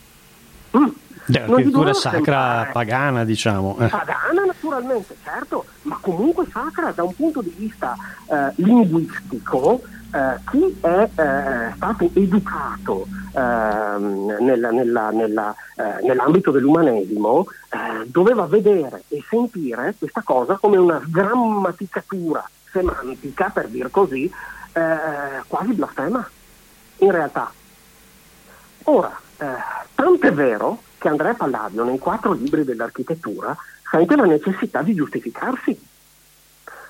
Mm. 0.76 0.88
L'architettura 1.26 1.92
sacra 1.92 2.20
sembrare. 2.20 2.70
pagana, 2.72 3.24
diciamo. 3.24 3.78
Eh. 3.78 3.88
Pagana 3.88 4.44
naturalmente, 4.44 5.16
certo, 5.22 5.64
ma 5.82 5.98
comunque 6.00 6.46
sacra 6.50 6.92
da 6.92 7.02
un 7.02 7.14
punto 7.14 7.40
di 7.40 7.54
vista 7.56 7.94
eh, 8.28 8.52
linguistico 8.56 9.80
eh, 10.12 10.38
chi 10.50 10.76
è 10.80 11.08
eh, 11.14 11.72
stato 11.74 12.10
educato 12.12 13.06
ehm, 13.34 14.36
nella, 14.40 14.70
nella, 14.70 15.10
nella, 15.10 15.54
eh, 15.76 16.04
nell'ambito 16.06 16.50
dell'umanesimo 16.50 17.46
eh, 17.70 18.06
doveva 18.06 18.44
vedere 18.46 19.04
e 19.08 19.24
sentire 19.26 19.94
questa 19.98 20.20
cosa 20.22 20.58
come 20.60 20.76
una 20.76 21.00
grammaticatura 21.02 22.46
semantica, 22.70 23.48
per 23.48 23.68
dir 23.68 23.90
così, 23.90 24.30
eh, 24.72 25.42
quasi 25.46 25.72
blasfema, 25.72 26.28
in 26.98 27.10
realtà. 27.10 27.50
Ora, 28.84 29.18
tanto 29.94 30.26
è 30.26 30.32
vero 30.32 30.82
che 31.02 31.08
Andrea 31.08 31.34
Palladio 31.34 31.82
nei 31.82 31.98
quattro 31.98 32.30
libri 32.30 32.62
dell'architettura 32.62 33.56
sente 33.90 34.14
la 34.14 34.24
necessità 34.24 34.82
di 34.82 34.94
giustificarsi. 34.94 35.76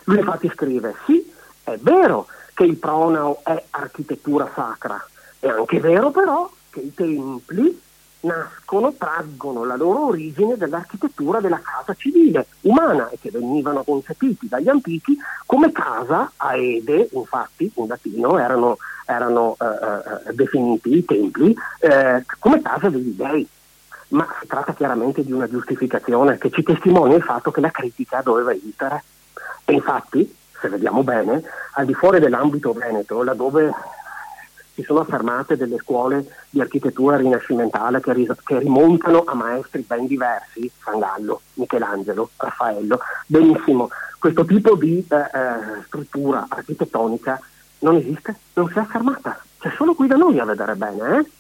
Lui 0.04 0.18
infatti 0.18 0.50
scrive, 0.54 0.94
sì, 1.06 1.32
è 1.64 1.78
vero 1.80 2.26
che 2.52 2.64
il 2.64 2.76
pronao 2.76 3.40
è 3.42 3.64
architettura 3.70 4.50
sacra. 4.54 5.02
È 5.38 5.48
anche 5.48 5.80
vero 5.80 6.10
però 6.10 6.50
che 6.68 6.80
i 6.80 6.92
templi 6.92 7.80
nascono, 8.20 8.92
traggono 8.92 9.64
la 9.64 9.76
loro 9.76 10.08
origine 10.08 10.58
dall'architettura 10.58 11.40
della 11.40 11.60
casa 11.60 11.94
civile 11.94 12.48
umana 12.60 13.08
e 13.08 13.18
che 13.18 13.30
venivano 13.30 13.82
concepiti 13.82 14.46
dagli 14.46 14.68
antichi 14.68 15.16
come 15.46 15.72
casa 15.72 16.30
aede, 16.36 17.08
infatti 17.12 17.72
in 17.74 17.86
latino 17.88 18.38
erano, 18.38 18.76
erano 19.06 19.56
eh, 19.58 20.28
eh, 20.28 20.34
definiti 20.34 20.98
i 20.98 21.04
templi, 21.06 21.56
eh, 21.80 22.26
come 22.38 22.60
casa 22.60 22.90
degli 22.90 23.14
dei. 23.16 23.48
Ma 24.12 24.26
si 24.40 24.46
tratta 24.46 24.74
chiaramente 24.74 25.24
di 25.24 25.32
una 25.32 25.48
giustificazione 25.48 26.38
che 26.38 26.50
ci 26.50 26.62
testimonia 26.62 27.16
il 27.16 27.22
fatto 27.22 27.50
che 27.50 27.60
la 27.60 27.70
critica 27.70 28.20
doveva 28.22 28.52
esistere. 28.52 29.02
E 29.64 29.72
infatti, 29.72 30.36
se 30.60 30.68
vediamo 30.68 31.02
bene, 31.02 31.42
al 31.74 31.86
di 31.86 31.94
fuori 31.94 32.20
dell'ambito 32.20 32.72
veneto, 32.72 33.22
laddove 33.22 33.72
si 34.74 34.82
sono 34.82 35.00
affermate 35.00 35.56
delle 35.56 35.76
scuole 35.78 36.26
di 36.50 36.60
architettura 36.60 37.16
rinascimentale 37.16 38.00
che, 38.00 38.12
ris- 38.12 38.42
che 38.42 38.58
rimontano 38.58 39.22
a 39.24 39.34
maestri 39.34 39.82
ben 39.82 40.06
diversi, 40.06 40.70
San 40.82 40.98
Gallo, 40.98 41.42
Michelangelo, 41.54 42.30
Raffaello. 42.36 42.98
Benissimo, 43.26 43.90
questo 44.18 44.44
tipo 44.44 44.74
di 44.76 45.06
eh, 45.08 45.16
eh, 45.16 45.82
struttura 45.86 46.46
architettonica 46.48 47.40
non 47.80 47.96
esiste, 47.96 48.36
non 48.54 48.68
si 48.68 48.78
è 48.78 48.80
affermata, 48.80 49.38
c'è 49.58 49.70
solo 49.76 49.94
qui 49.94 50.06
da 50.06 50.16
noi 50.16 50.38
a 50.38 50.44
vedere 50.44 50.74
bene. 50.74 51.18
Eh? 51.18 51.30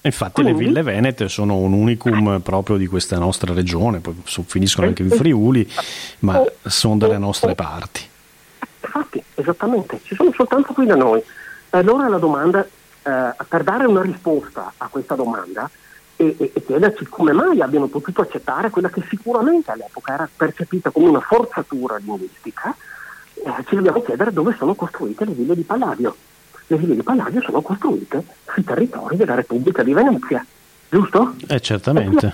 Infatti 0.00 0.42
le 0.42 0.54
ville 0.54 0.82
venete 0.82 1.28
sono 1.28 1.56
un 1.56 1.72
unicum 1.72 2.40
proprio 2.40 2.76
di 2.76 2.86
questa 2.86 3.18
nostra 3.18 3.52
regione, 3.52 3.98
poi 3.98 4.14
finiscono 4.24 4.86
anche 4.86 5.02
in 5.02 5.10
Friuli, 5.10 5.68
ma 6.20 6.42
sono 6.62 6.96
dalle 6.96 7.18
nostre 7.18 7.54
parti. 7.54 8.06
Infatti, 8.80 9.22
esattamente, 9.34 10.00
ci 10.04 10.14
sono 10.14 10.32
soltanto 10.32 10.72
qui 10.72 10.86
da 10.86 10.94
noi. 10.94 11.20
Allora 11.70 12.08
la 12.08 12.18
domanda, 12.18 12.64
eh, 12.64 13.34
per 13.48 13.64
dare 13.64 13.86
una 13.86 14.00
risposta 14.00 14.72
a 14.76 14.86
questa 14.86 15.16
domanda 15.16 15.68
e, 16.16 16.34
e, 16.38 16.52
e, 16.54 16.64
chiederci 16.64 17.04
come 17.06 17.32
mai 17.32 17.60
abbiano 17.60 17.88
potuto 17.88 18.22
accettare 18.22 18.70
quella 18.70 18.88
che 18.88 19.02
sicuramente 19.08 19.70
all'epoca 19.72 20.14
era 20.14 20.28
percepita 20.34 20.90
come 20.90 21.08
una 21.08 21.20
forzatura 21.20 21.96
linguistica, 21.96 22.74
eh, 23.34 23.64
ci 23.66 23.74
dobbiamo 23.74 24.02
chiedere 24.02 24.32
dove 24.32 24.54
sono 24.56 24.74
costruite 24.74 25.24
le 25.24 25.32
ville 25.32 25.54
di 25.54 25.62
Palladio. 25.62 26.16
Le 26.70 26.76
ville 26.76 26.94
di 26.94 27.02
Palladio 27.02 27.40
sono 27.40 27.62
costruite 27.62 28.22
sui 28.46 28.62
territori 28.62 29.16
della 29.16 29.34
Repubblica 29.34 29.82
di 29.82 29.94
Venezia, 29.94 30.44
giusto? 30.90 31.34
Eh, 31.46 31.60
certamente. 31.60 32.32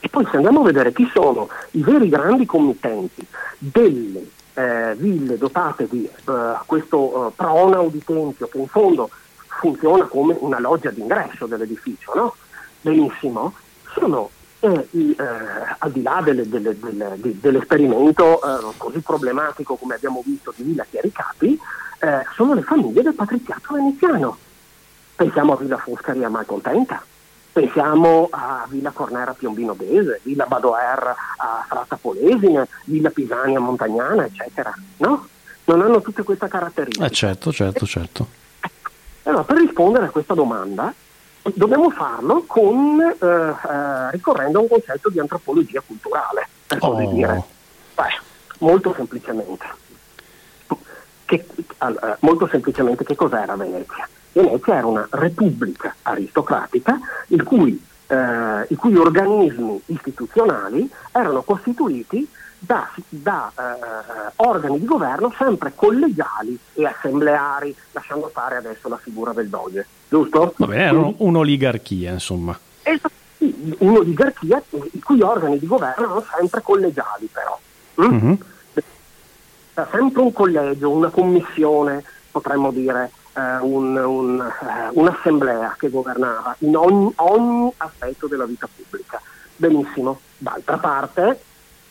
E 0.00 0.08
poi 0.08 0.26
se 0.30 0.36
andiamo 0.36 0.60
a 0.60 0.64
vedere 0.64 0.92
chi 0.92 1.08
sono 1.12 1.48
i 1.72 1.82
veri 1.82 2.08
grandi 2.08 2.46
committenti 2.46 3.26
delle 3.58 4.26
eh, 4.54 4.94
ville 4.96 5.36
dotate 5.36 5.86
di 5.86 6.04
eh, 6.04 6.12
questo 6.64 7.28
eh, 7.28 7.32
pronao 7.36 7.88
di 7.88 8.02
tempio 8.02 8.48
che 8.48 8.58
in 8.58 8.68
fondo 8.68 9.10
funziona 9.60 10.04
come 10.06 10.34
una 10.40 10.58
loggia 10.58 10.90
d'ingresso 10.90 11.46
dell'edificio, 11.46 12.14
no? 12.14 12.34
Benissimo, 12.80 13.52
sono 13.92 14.30
eh, 14.60 14.88
i, 14.92 15.16
eh, 15.18 15.24
al 15.78 15.90
di 15.92 16.02
là 16.02 16.20
delle, 16.22 16.48
delle, 16.48 16.78
delle, 16.78 17.16
dell'esperimento 17.20 18.40
eh, 18.42 18.72
così 18.76 19.00
problematico 19.00 19.76
come 19.76 19.94
abbiamo 19.94 20.22
visto 20.24 20.52
di 20.56 20.62
Villa 20.62 20.86
Chiaricapi, 20.88 21.58
sono 22.34 22.54
le 22.54 22.62
famiglie 22.62 23.02
del 23.02 23.14
patriziato 23.14 23.74
veneziano. 23.74 24.36
Pensiamo 25.16 25.54
a 25.54 25.56
Villa 25.56 25.78
Foscari 25.78 26.22
a 26.22 26.28
Malcontenta, 26.28 27.02
Pensiamo 27.56 28.28
a 28.30 28.66
Villa 28.68 28.90
Cornera 28.90 29.32
Piombino 29.32 29.74
Bese, 29.74 30.20
Villa 30.24 30.44
Badoer 30.44 31.14
a 31.38 31.64
Fratta 31.66 31.96
Polesine, 31.96 32.68
Villa 32.84 33.08
Pisania 33.08 33.58
Montagnana, 33.58 34.26
eccetera. 34.26 34.74
No? 34.98 35.26
Non 35.64 35.80
hanno 35.80 36.02
tutte 36.02 36.22
queste 36.22 36.48
caratteristiche. 36.48 37.06
Eh 37.06 37.08
certo, 37.08 37.50
certo, 37.52 37.86
certo. 37.86 38.28
Allora, 39.22 39.42
per 39.44 39.56
rispondere 39.56 40.04
a 40.04 40.10
questa 40.10 40.34
domanda 40.34 40.92
dobbiamo 41.54 41.90
farlo 41.90 42.44
con, 42.46 43.00
eh, 43.00 43.26
eh, 43.26 44.10
ricorrendo 44.10 44.58
a 44.58 44.62
un 44.62 44.68
concetto 44.68 45.10
di 45.10 45.18
antropologia 45.18 45.82
culturale, 45.84 46.48
per 46.66 46.78
così 46.78 47.04
oh. 47.04 47.12
dire. 47.12 47.42
Beh, 47.94 48.20
molto 48.58 48.94
semplicemente. 48.94 49.66
Che, 51.24 51.34
eh, 51.34 52.16
molto 52.20 52.46
semplicemente 52.46 53.04
che 53.04 53.16
cos'era 53.16 53.56
Venezia? 53.56 54.08
Venezia 54.32 54.76
era 54.76 54.86
una 54.86 55.06
repubblica 55.10 55.94
aristocratica 56.02 56.98
cui, 57.42 57.82
eh, 58.06 58.66
i 58.68 58.74
cui 58.76 58.96
organismi 58.96 59.80
istituzionali 59.86 60.88
erano 61.10 61.42
costituiti 61.42 62.28
da, 62.58 62.90
da 63.08 63.52
eh, 63.56 64.32
organi 64.36 64.78
di 64.78 64.86
governo 64.86 65.32
sempre 65.36 65.72
collegiali 65.74 66.58
e 66.74 66.86
assembleari, 66.86 67.74
lasciando 67.92 68.28
fare 68.32 68.56
adesso 68.56 68.88
la 68.88 68.96
figura 68.96 69.32
del 69.32 69.48
doge, 69.48 69.86
giusto? 70.08 70.54
Vabbè, 70.56 70.76
era 70.76 71.12
un'oligarchia, 71.16 72.12
insomma. 72.12 72.58
Esatto, 72.82 73.14
un'oligarchia 73.78 74.62
i 74.92 75.00
cui 75.00 75.20
organi 75.20 75.58
di 75.58 75.66
governo 75.66 76.04
erano 76.04 76.24
sempre 76.36 76.62
collegiali, 76.62 77.28
però. 77.30 77.58
Mm? 78.00 78.14
Mm-hmm. 78.14 78.34
Sempre 79.74 80.22
un 80.22 80.32
collegio, 80.32 80.90
una 80.90 81.10
commissione, 81.10 82.02
potremmo 82.30 82.70
dire, 82.70 83.10
eh, 83.34 83.58
un, 83.60 83.94
un, 83.96 84.40
eh, 84.40 84.90
un'assemblea 84.92 85.76
che 85.78 85.90
governava 85.90 86.56
in 86.60 86.74
ogni, 86.76 87.12
ogni 87.16 87.70
aspetto 87.76 88.26
della 88.26 88.46
vita 88.46 88.66
pubblica. 88.74 89.20
Benissimo. 89.56 90.20
D'altra 90.38 90.78
parte, 90.78 91.40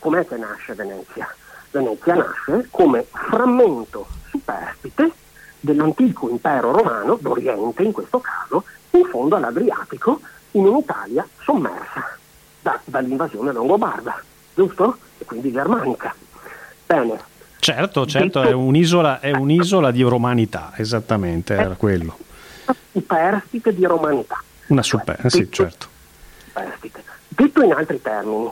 com'è 0.06 0.28
che 0.28 0.38
nasce 0.38 0.76
Venezia? 0.76 1.28
Venezia 1.72 2.13
nasce 2.13 2.68
come 2.70 3.08
frammento 3.12 4.06
superstite 4.30 5.12
dell'antico 5.60 6.30
impero 6.30 6.72
romano, 6.72 7.18
d'Oriente 7.20 7.82
in 7.82 7.91
questo 7.91 8.20
caso, 8.20 8.65
in 8.91 9.04
fondo 9.06 9.36
all'Adriatico, 9.36 10.22
in 10.52 10.68
un'Italia 10.68 11.28
sommersa 11.41 12.18
da, 12.62 12.80
dall'invasione 12.86 13.52
longobarda, 13.52 14.22
giusto? 14.54 15.00
E 15.18 15.26
quindi 15.26 15.52
germanica. 15.52 16.13
Bene, 16.86 17.34
Certo, 17.58 18.06
certo, 18.06 18.44
è 18.44 18.52
un'isola, 18.52 19.20
è 19.20 19.32
un'isola 19.32 19.89
di 19.89 20.04
romanità, 20.04 20.74
esattamente, 20.76 21.56
era 21.56 21.74
quello. 21.74 22.15
Superstite 22.91 23.74
di 23.74 23.86
romanità. 23.86 24.39
Una 24.68 24.84
super, 24.84 25.18
cioè, 25.20 25.32
sì, 25.32 25.48
certo. 25.50 25.88
Superstite. 26.46 27.04
Detto 27.28 27.63
in 27.63 27.74
altri 27.74 28.00
termini, 28.00 28.52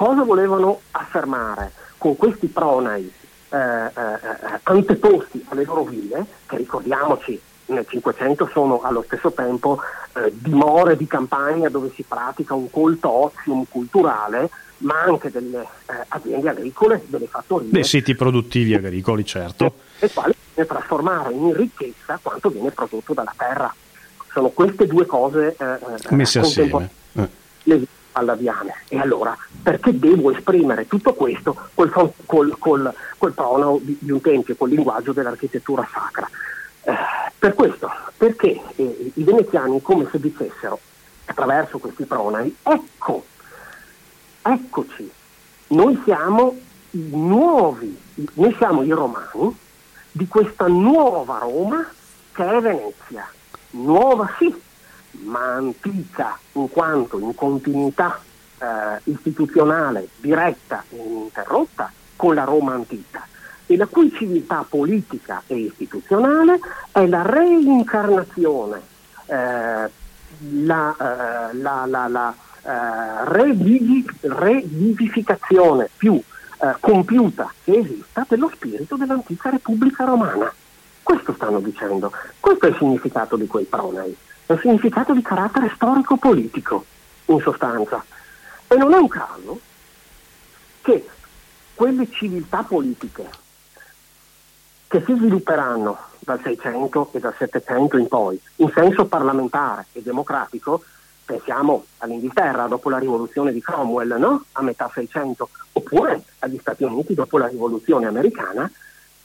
cosa 0.00 0.22
volevano 0.22 0.80
affermare 0.92 1.72
con 1.98 2.16
questi 2.16 2.46
pronai 2.46 3.12
eh, 3.50 3.56
eh, 3.58 4.60
anteposti 4.62 5.44
alle 5.50 5.64
loro 5.64 5.84
ville, 5.84 6.24
che 6.46 6.56
ricordiamoci 6.56 7.38
nel 7.66 7.84
Cinquecento 7.86 8.48
sono 8.50 8.80
allo 8.80 9.02
stesso 9.02 9.30
tempo 9.32 9.78
eh, 10.14 10.32
dimore 10.32 10.96
di 10.96 11.06
campagna 11.06 11.68
dove 11.68 11.90
si 11.94 12.02
pratica 12.02 12.54
un 12.54 12.70
colto 12.70 13.10
ozium 13.10 13.66
culturale, 13.68 14.48
ma 14.78 15.02
anche 15.02 15.30
delle 15.30 15.60
eh, 15.60 15.92
aziende 16.08 16.48
agricole, 16.48 17.02
delle 17.04 17.26
fattorie. 17.26 17.68
Dei 17.70 17.84
siti 17.84 18.14
produttivi 18.14 18.72
agricoli, 18.72 19.22
certo. 19.26 19.74
E 19.98 20.10
quali 20.10 20.32
viene 20.54 20.66
trasformare 20.66 21.34
in 21.34 21.54
ricchezza 21.54 22.18
quanto 22.22 22.48
viene 22.48 22.70
prodotto 22.70 23.12
dalla 23.12 23.34
terra. 23.36 23.74
Sono 24.32 24.48
queste 24.48 24.86
due 24.86 25.04
cose 25.04 25.56
eh, 25.58 25.64
eh 25.64 26.14
messe 26.14 26.38
assieme. 26.38 26.88
Eh. 27.12 27.98
Le 28.10 28.24
pallaviane. 28.24 28.74
E 28.88 28.98
allora, 28.98 29.36
perché 29.62 29.96
devo 29.98 30.30
esprimere 30.30 30.86
tutto 30.86 31.14
questo 31.14 31.56
col, 31.74 31.90
col, 31.90 32.56
col, 32.58 32.94
col 33.16 33.32
prono 33.32 33.78
di, 33.80 33.96
di, 34.00 34.10
un 34.10 34.20
tempio, 34.20 34.56
col 34.56 34.70
linguaggio 34.70 35.12
dell'architettura 35.12 35.88
sacra? 35.92 36.28
Eh, 36.82 36.92
per 37.38 37.54
questo, 37.54 37.90
perché 38.16 38.60
eh, 38.76 39.12
i 39.14 39.22
veneziani 39.22 39.80
come 39.80 40.08
se 40.10 40.18
dicessero 40.18 40.78
attraverso 41.26 41.78
questi 41.78 42.04
pronai, 42.04 42.54
ecco 42.62 43.24
eccoci, 44.42 45.10
noi 45.68 46.00
siamo 46.04 46.56
i 46.90 47.08
nuovi, 47.12 47.96
noi 48.34 48.54
siamo 48.56 48.82
i 48.82 48.90
romani 48.90 49.56
di 50.12 50.26
questa 50.26 50.66
nuova 50.66 51.38
Roma 51.38 51.86
che 52.32 52.44
è 52.44 52.60
Venezia. 52.60 53.28
Nuova 53.72 54.28
sì, 54.38 54.52
ma 55.12 55.54
antica 55.54 56.38
in 56.52 56.68
quanto 56.70 57.18
in 57.18 57.34
continuità 57.34 58.20
eh, 58.58 59.00
istituzionale 59.04 60.08
diretta 60.16 60.84
e 60.90 60.96
ininterrotta 60.96 61.90
con 62.16 62.34
la 62.34 62.44
Roma 62.44 62.74
antica 62.74 63.26
e 63.66 63.76
la 63.76 63.86
cui 63.86 64.12
civiltà 64.12 64.66
politica 64.68 65.42
e 65.46 65.56
istituzionale 65.56 66.58
è 66.90 67.06
la 67.06 67.22
reincarnazione, 67.22 68.80
eh, 69.26 69.88
la, 70.48 70.96
eh, 70.98 71.54
la, 71.54 71.84
la, 71.86 72.08
la 72.08 72.34
eh, 72.62 73.24
revivificazione 73.24 75.88
più 75.96 76.20
eh, 76.62 76.76
compiuta 76.80 77.52
che 77.64 77.78
esista 77.78 78.26
dello 78.28 78.50
spirito 78.52 78.96
dell'antica 78.96 79.48
Repubblica 79.50 80.04
Romana. 80.04 80.52
Questo 81.02 81.32
stanno 81.32 81.60
dicendo, 81.60 82.12
questo 82.38 82.66
è 82.66 82.68
il 82.70 82.76
significato 82.76 83.36
di 83.36 83.46
quei 83.46 83.64
pronei, 83.64 84.14
è 84.50 84.54
il 84.54 84.60
significato 84.60 85.12
di 85.12 85.22
carattere 85.22 85.70
storico-politico, 85.74 86.84
in 87.26 87.40
sostanza. 87.40 88.04
E 88.66 88.76
non 88.76 88.92
è 88.92 88.96
un 88.96 89.08
caso 89.08 89.60
che 90.82 91.08
quelle 91.74 92.10
civiltà 92.10 92.64
politiche 92.64 93.28
che 94.88 95.02
si 95.06 95.14
svilupperanno 95.14 95.96
dal 96.18 96.40
600 96.42 97.10
e 97.12 97.20
dal 97.20 97.34
700 97.36 97.96
in 97.96 98.08
poi, 98.08 98.40
in 98.56 98.70
senso 98.74 99.06
parlamentare 99.06 99.86
e 99.92 100.02
democratico, 100.02 100.82
pensiamo 101.24 101.84
all'Inghilterra 101.98 102.66
dopo 102.66 102.90
la 102.90 102.98
rivoluzione 102.98 103.52
di 103.52 103.60
Cromwell, 103.60 104.18
no? 104.18 104.44
a 104.52 104.62
metà 104.62 104.90
600, 104.92 105.48
oppure 105.74 106.24
agli 106.40 106.58
Stati 106.58 106.82
Uniti 106.82 107.14
dopo 107.14 107.38
la 107.38 107.46
rivoluzione 107.46 108.06
americana, 108.06 108.68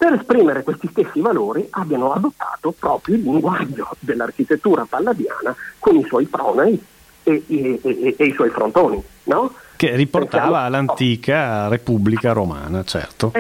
per 0.06 0.14
esprimere 0.14 0.62
questi 0.62 0.88
stessi 0.92 1.20
valori 1.20 1.66
abbiano 1.72 2.14
adottato 2.14 2.72
proprio 2.78 3.16
il 3.16 3.24
linguaggio 3.24 3.90
dell'architettura 4.00 4.86
palladiana 4.88 5.56
con 5.80 5.96
i 5.96 6.04
suoi 6.04 6.26
pronei 6.26 6.80
e, 7.24 7.44
e, 7.48 7.80
e, 7.82 8.16
e 8.16 8.24
i 8.24 8.34
suoi 8.34 8.52
frontoni. 8.52 9.04
No? 9.24 9.52
Che 9.76 9.96
riportava 9.96 10.60
all'antica 10.60 11.68
Repubblica 11.70 12.34
Romana, 12.34 12.84
certo. 12.84 13.32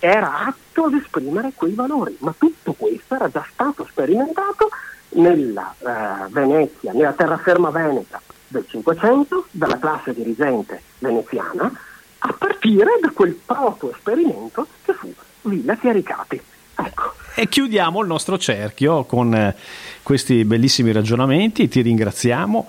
Era 0.00 0.46
atto 0.46 0.84
ad 0.86 0.94
esprimere 0.94 1.52
quei 1.54 1.74
valori, 1.74 2.16
ma 2.18 2.34
tutto 2.36 2.72
questo 2.72 3.14
era 3.14 3.28
già 3.28 3.46
stato 3.48 3.86
sperimentato 3.88 4.68
nella 5.10 5.72
eh, 5.78 6.28
Venezia, 6.30 6.92
nella 6.92 7.12
terraferma 7.12 7.70
veneta 7.70 8.20
del 8.48 8.64
Cinquecento, 8.66 9.46
dalla 9.52 9.78
classe 9.78 10.12
dirigente 10.12 10.82
veneziana, 10.98 11.72
a 12.18 12.34
partire 12.36 12.98
da 13.00 13.10
quel 13.10 13.32
proto-esperimento 13.46 14.66
che 14.84 14.92
fu 14.92 15.12
Villa 15.42 15.76
Chiaricati. 15.76 16.40
Ecco. 16.76 17.14
E 17.34 17.48
chiudiamo 17.48 18.00
il 18.00 18.06
nostro 18.06 18.38
cerchio 18.38 19.04
con 19.04 19.34
eh, 19.34 19.54
questi 20.02 20.44
bellissimi 20.44 20.92
ragionamenti. 20.92 21.68
Ti 21.68 21.80
ringraziamo 21.80 22.66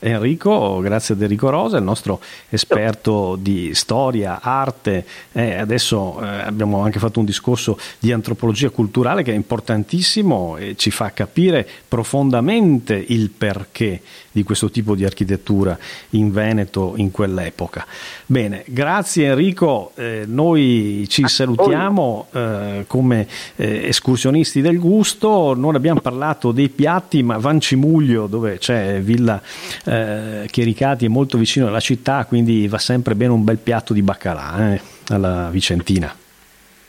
Enrico, 0.00 0.80
grazie 0.80 1.14
ad 1.14 1.22
Enrico 1.22 1.50
Rosa, 1.50 1.76
il 1.76 1.82
nostro 1.82 2.20
esperto 2.48 3.36
di 3.40 3.74
storia, 3.74 4.40
arte. 4.40 5.04
Eh, 5.32 5.56
adesso 5.56 6.20
eh, 6.22 6.26
abbiamo 6.26 6.82
anche 6.82 6.98
fatto 6.98 7.18
un 7.18 7.24
discorso 7.24 7.78
di 7.98 8.12
antropologia 8.12 8.70
culturale 8.70 9.22
che 9.22 9.32
è 9.32 9.34
importantissimo 9.34 10.56
e 10.56 10.76
ci 10.76 10.90
fa 10.90 11.12
capire 11.12 11.66
profondamente 11.88 12.94
il 12.94 13.30
perché 13.30 14.00
di 14.30 14.44
questo 14.44 14.70
tipo 14.70 14.94
di 14.94 15.04
architettura 15.04 15.76
in 16.10 16.30
Veneto 16.30 16.94
in 16.96 17.10
quell'epoca. 17.10 17.84
Bene, 18.26 18.62
grazie 18.66 19.26
Enrico, 19.26 19.92
eh, 19.96 20.24
noi 20.26 21.06
ci 21.08 21.26
salutiamo 21.26 22.26
eh, 22.32 22.84
come 22.86 23.26
eh, 23.56 23.88
escursionisti 23.88 24.60
del 24.60 24.78
gusto, 24.78 25.54
non 25.54 25.74
abbiamo 25.74 26.00
parlato 26.00 26.52
dei 26.52 26.68
piatti, 26.68 27.22
ma 27.22 27.36
Vancimuglio 27.38 28.26
dove 28.26 28.58
c'è 28.58 29.00
Villa 29.00 29.42
eh, 29.88 30.46
Chiericati 30.50 31.06
è 31.06 31.08
molto 31.08 31.38
vicino 31.38 31.66
alla 31.66 31.80
città, 31.80 32.24
quindi 32.26 32.68
va 32.68 32.78
sempre 32.78 33.14
bene 33.14 33.32
un 33.32 33.44
bel 33.44 33.58
piatto 33.58 33.92
di 33.92 34.02
baccalà 34.02 34.74
eh, 34.74 34.80
alla 35.08 35.48
Vicentina. 35.50 36.14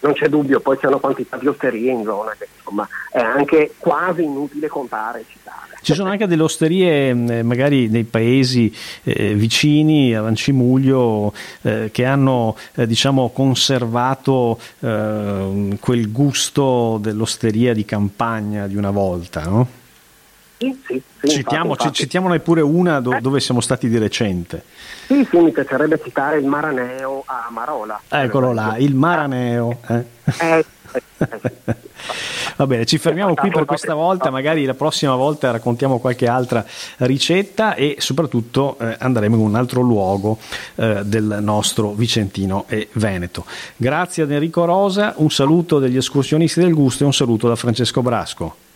Non 0.02 0.14
c'è 0.14 0.28
dubbio, 0.28 0.60
poi 0.60 0.78
c'è 0.78 0.88
una 0.88 0.98
quantità 0.98 1.38
di 1.38 1.48
osterie 1.48 1.92
in 1.92 2.04
zona 2.04 2.34
che 2.38 2.48
insomma 2.58 2.88
è 3.12 3.20
anche 3.20 3.74
quasi 3.78 4.24
inutile 4.24 4.68
contare 4.68 5.22
e 5.22 5.26
citare. 5.30 5.78
Ci 5.82 5.94
sono 5.94 6.10
anche 6.10 6.28
delle 6.28 6.44
osterie 6.44 7.10
eh, 7.10 7.44
magari 7.44 7.88
nei 7.88 8.04
paesi 8.04 8.74
eh, 9.04 9.34
vicini 9.34 10.14
a 10.14 10.22
Vancimuglio 10.22 11.34
eh, 11.62 11.90
che 11.92 12.06
hanno 12.06 12.56
eh, 12.76 12.86
diciamo, 12.86 13.30
conservato 13.30 14.60
eh, 14.80 15.78
quel 15.80 16.12
gusto 16.12 16.98
dell'osteria 17.02 17.74
di 17.74 17.86
campagna 17.86 18.68
di 18.68 18.76
una 18.76 18.92
volta, 18.92 19.44
no? 19.44 19.68
Sì, 20.60 20.78
sì, 20.86 21.02
sì, 21.22 21.30
Citiamo, 21.30 21.70
infatti, 21.70 21.84
infatti. 21.84 21.94
Citiamone 21.94 22.40
pure 22.40 22.60
una 22.60 23.00
do, 23.00 23.18
dove 23.22 23.40
siamo 23.40 23.62
stati 23.62 23.88
di 23.88 23.98
recente. 23.98 24.64
Sì, 25.08 25.26
sì, 25.30 25.38
mi 25.38 25.54
piacerebbe 25.54 26.02
citare 26.04 26.38
il 26.38 26.46
Maraneo 26.46 27.24
a 27.26 27.48
Marola. 27.50 28.02
Eccolo 28.10 28.52
là, 28.52 28.76
il 28.78 28.94
Maraneo. 28.94 29.80
Eh. 29.88 30.04
Eh, 30.38 30.66
Va 32.58 32.68
bene, 32.68 32.86
ci 32.86 32.98
fermiamo 32.98 33.36
qui 33.36 33.50
per 33.52 33.64
questa 33.64 33.94
volta, 33.94 34.30
magari 34.32 34.66
la 34.66 34.74
prossima 34.74 35.16
volta 35.16 35.50
raccontiamo 35.52 36.00
qualche 36.00 36.28
altra 36.28 36.66
ricetta 36.98 37.76
e 37.76 37.96
soprattutto 38.00 38.78
eh, 38.80 38.98
andremo 39.00 39.36
in 39.36 39.42
un 39.42 39.56
altro 39.56 39.80
luogo 39.80 40.38
eh, 40.76 41.04
del 41.06 41.38
nostro 41.40 41.94
Vicentino 41.94 42.66
e 42.68 42.90
Veneto. 42.94 43.46
Grazie 43.78 44.24
ad 44.24 44.32
Enrico 44.32 44.66
Rosa, 44.66 45.14
un 45.18 45.32
saluto 45.32 45.80
degli 45.80 45.96
escursionisti 45.96 46.60
del 46.60 46.74
gusto 46.74 47.04
e 47.04 47.06
un 47.06 47.14
saluto 47.14 47.48
da 47.48 47.56
Francesco 47.56 48.02
Brasco. 48.02 48.68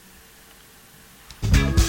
Bye. 1.52 1.83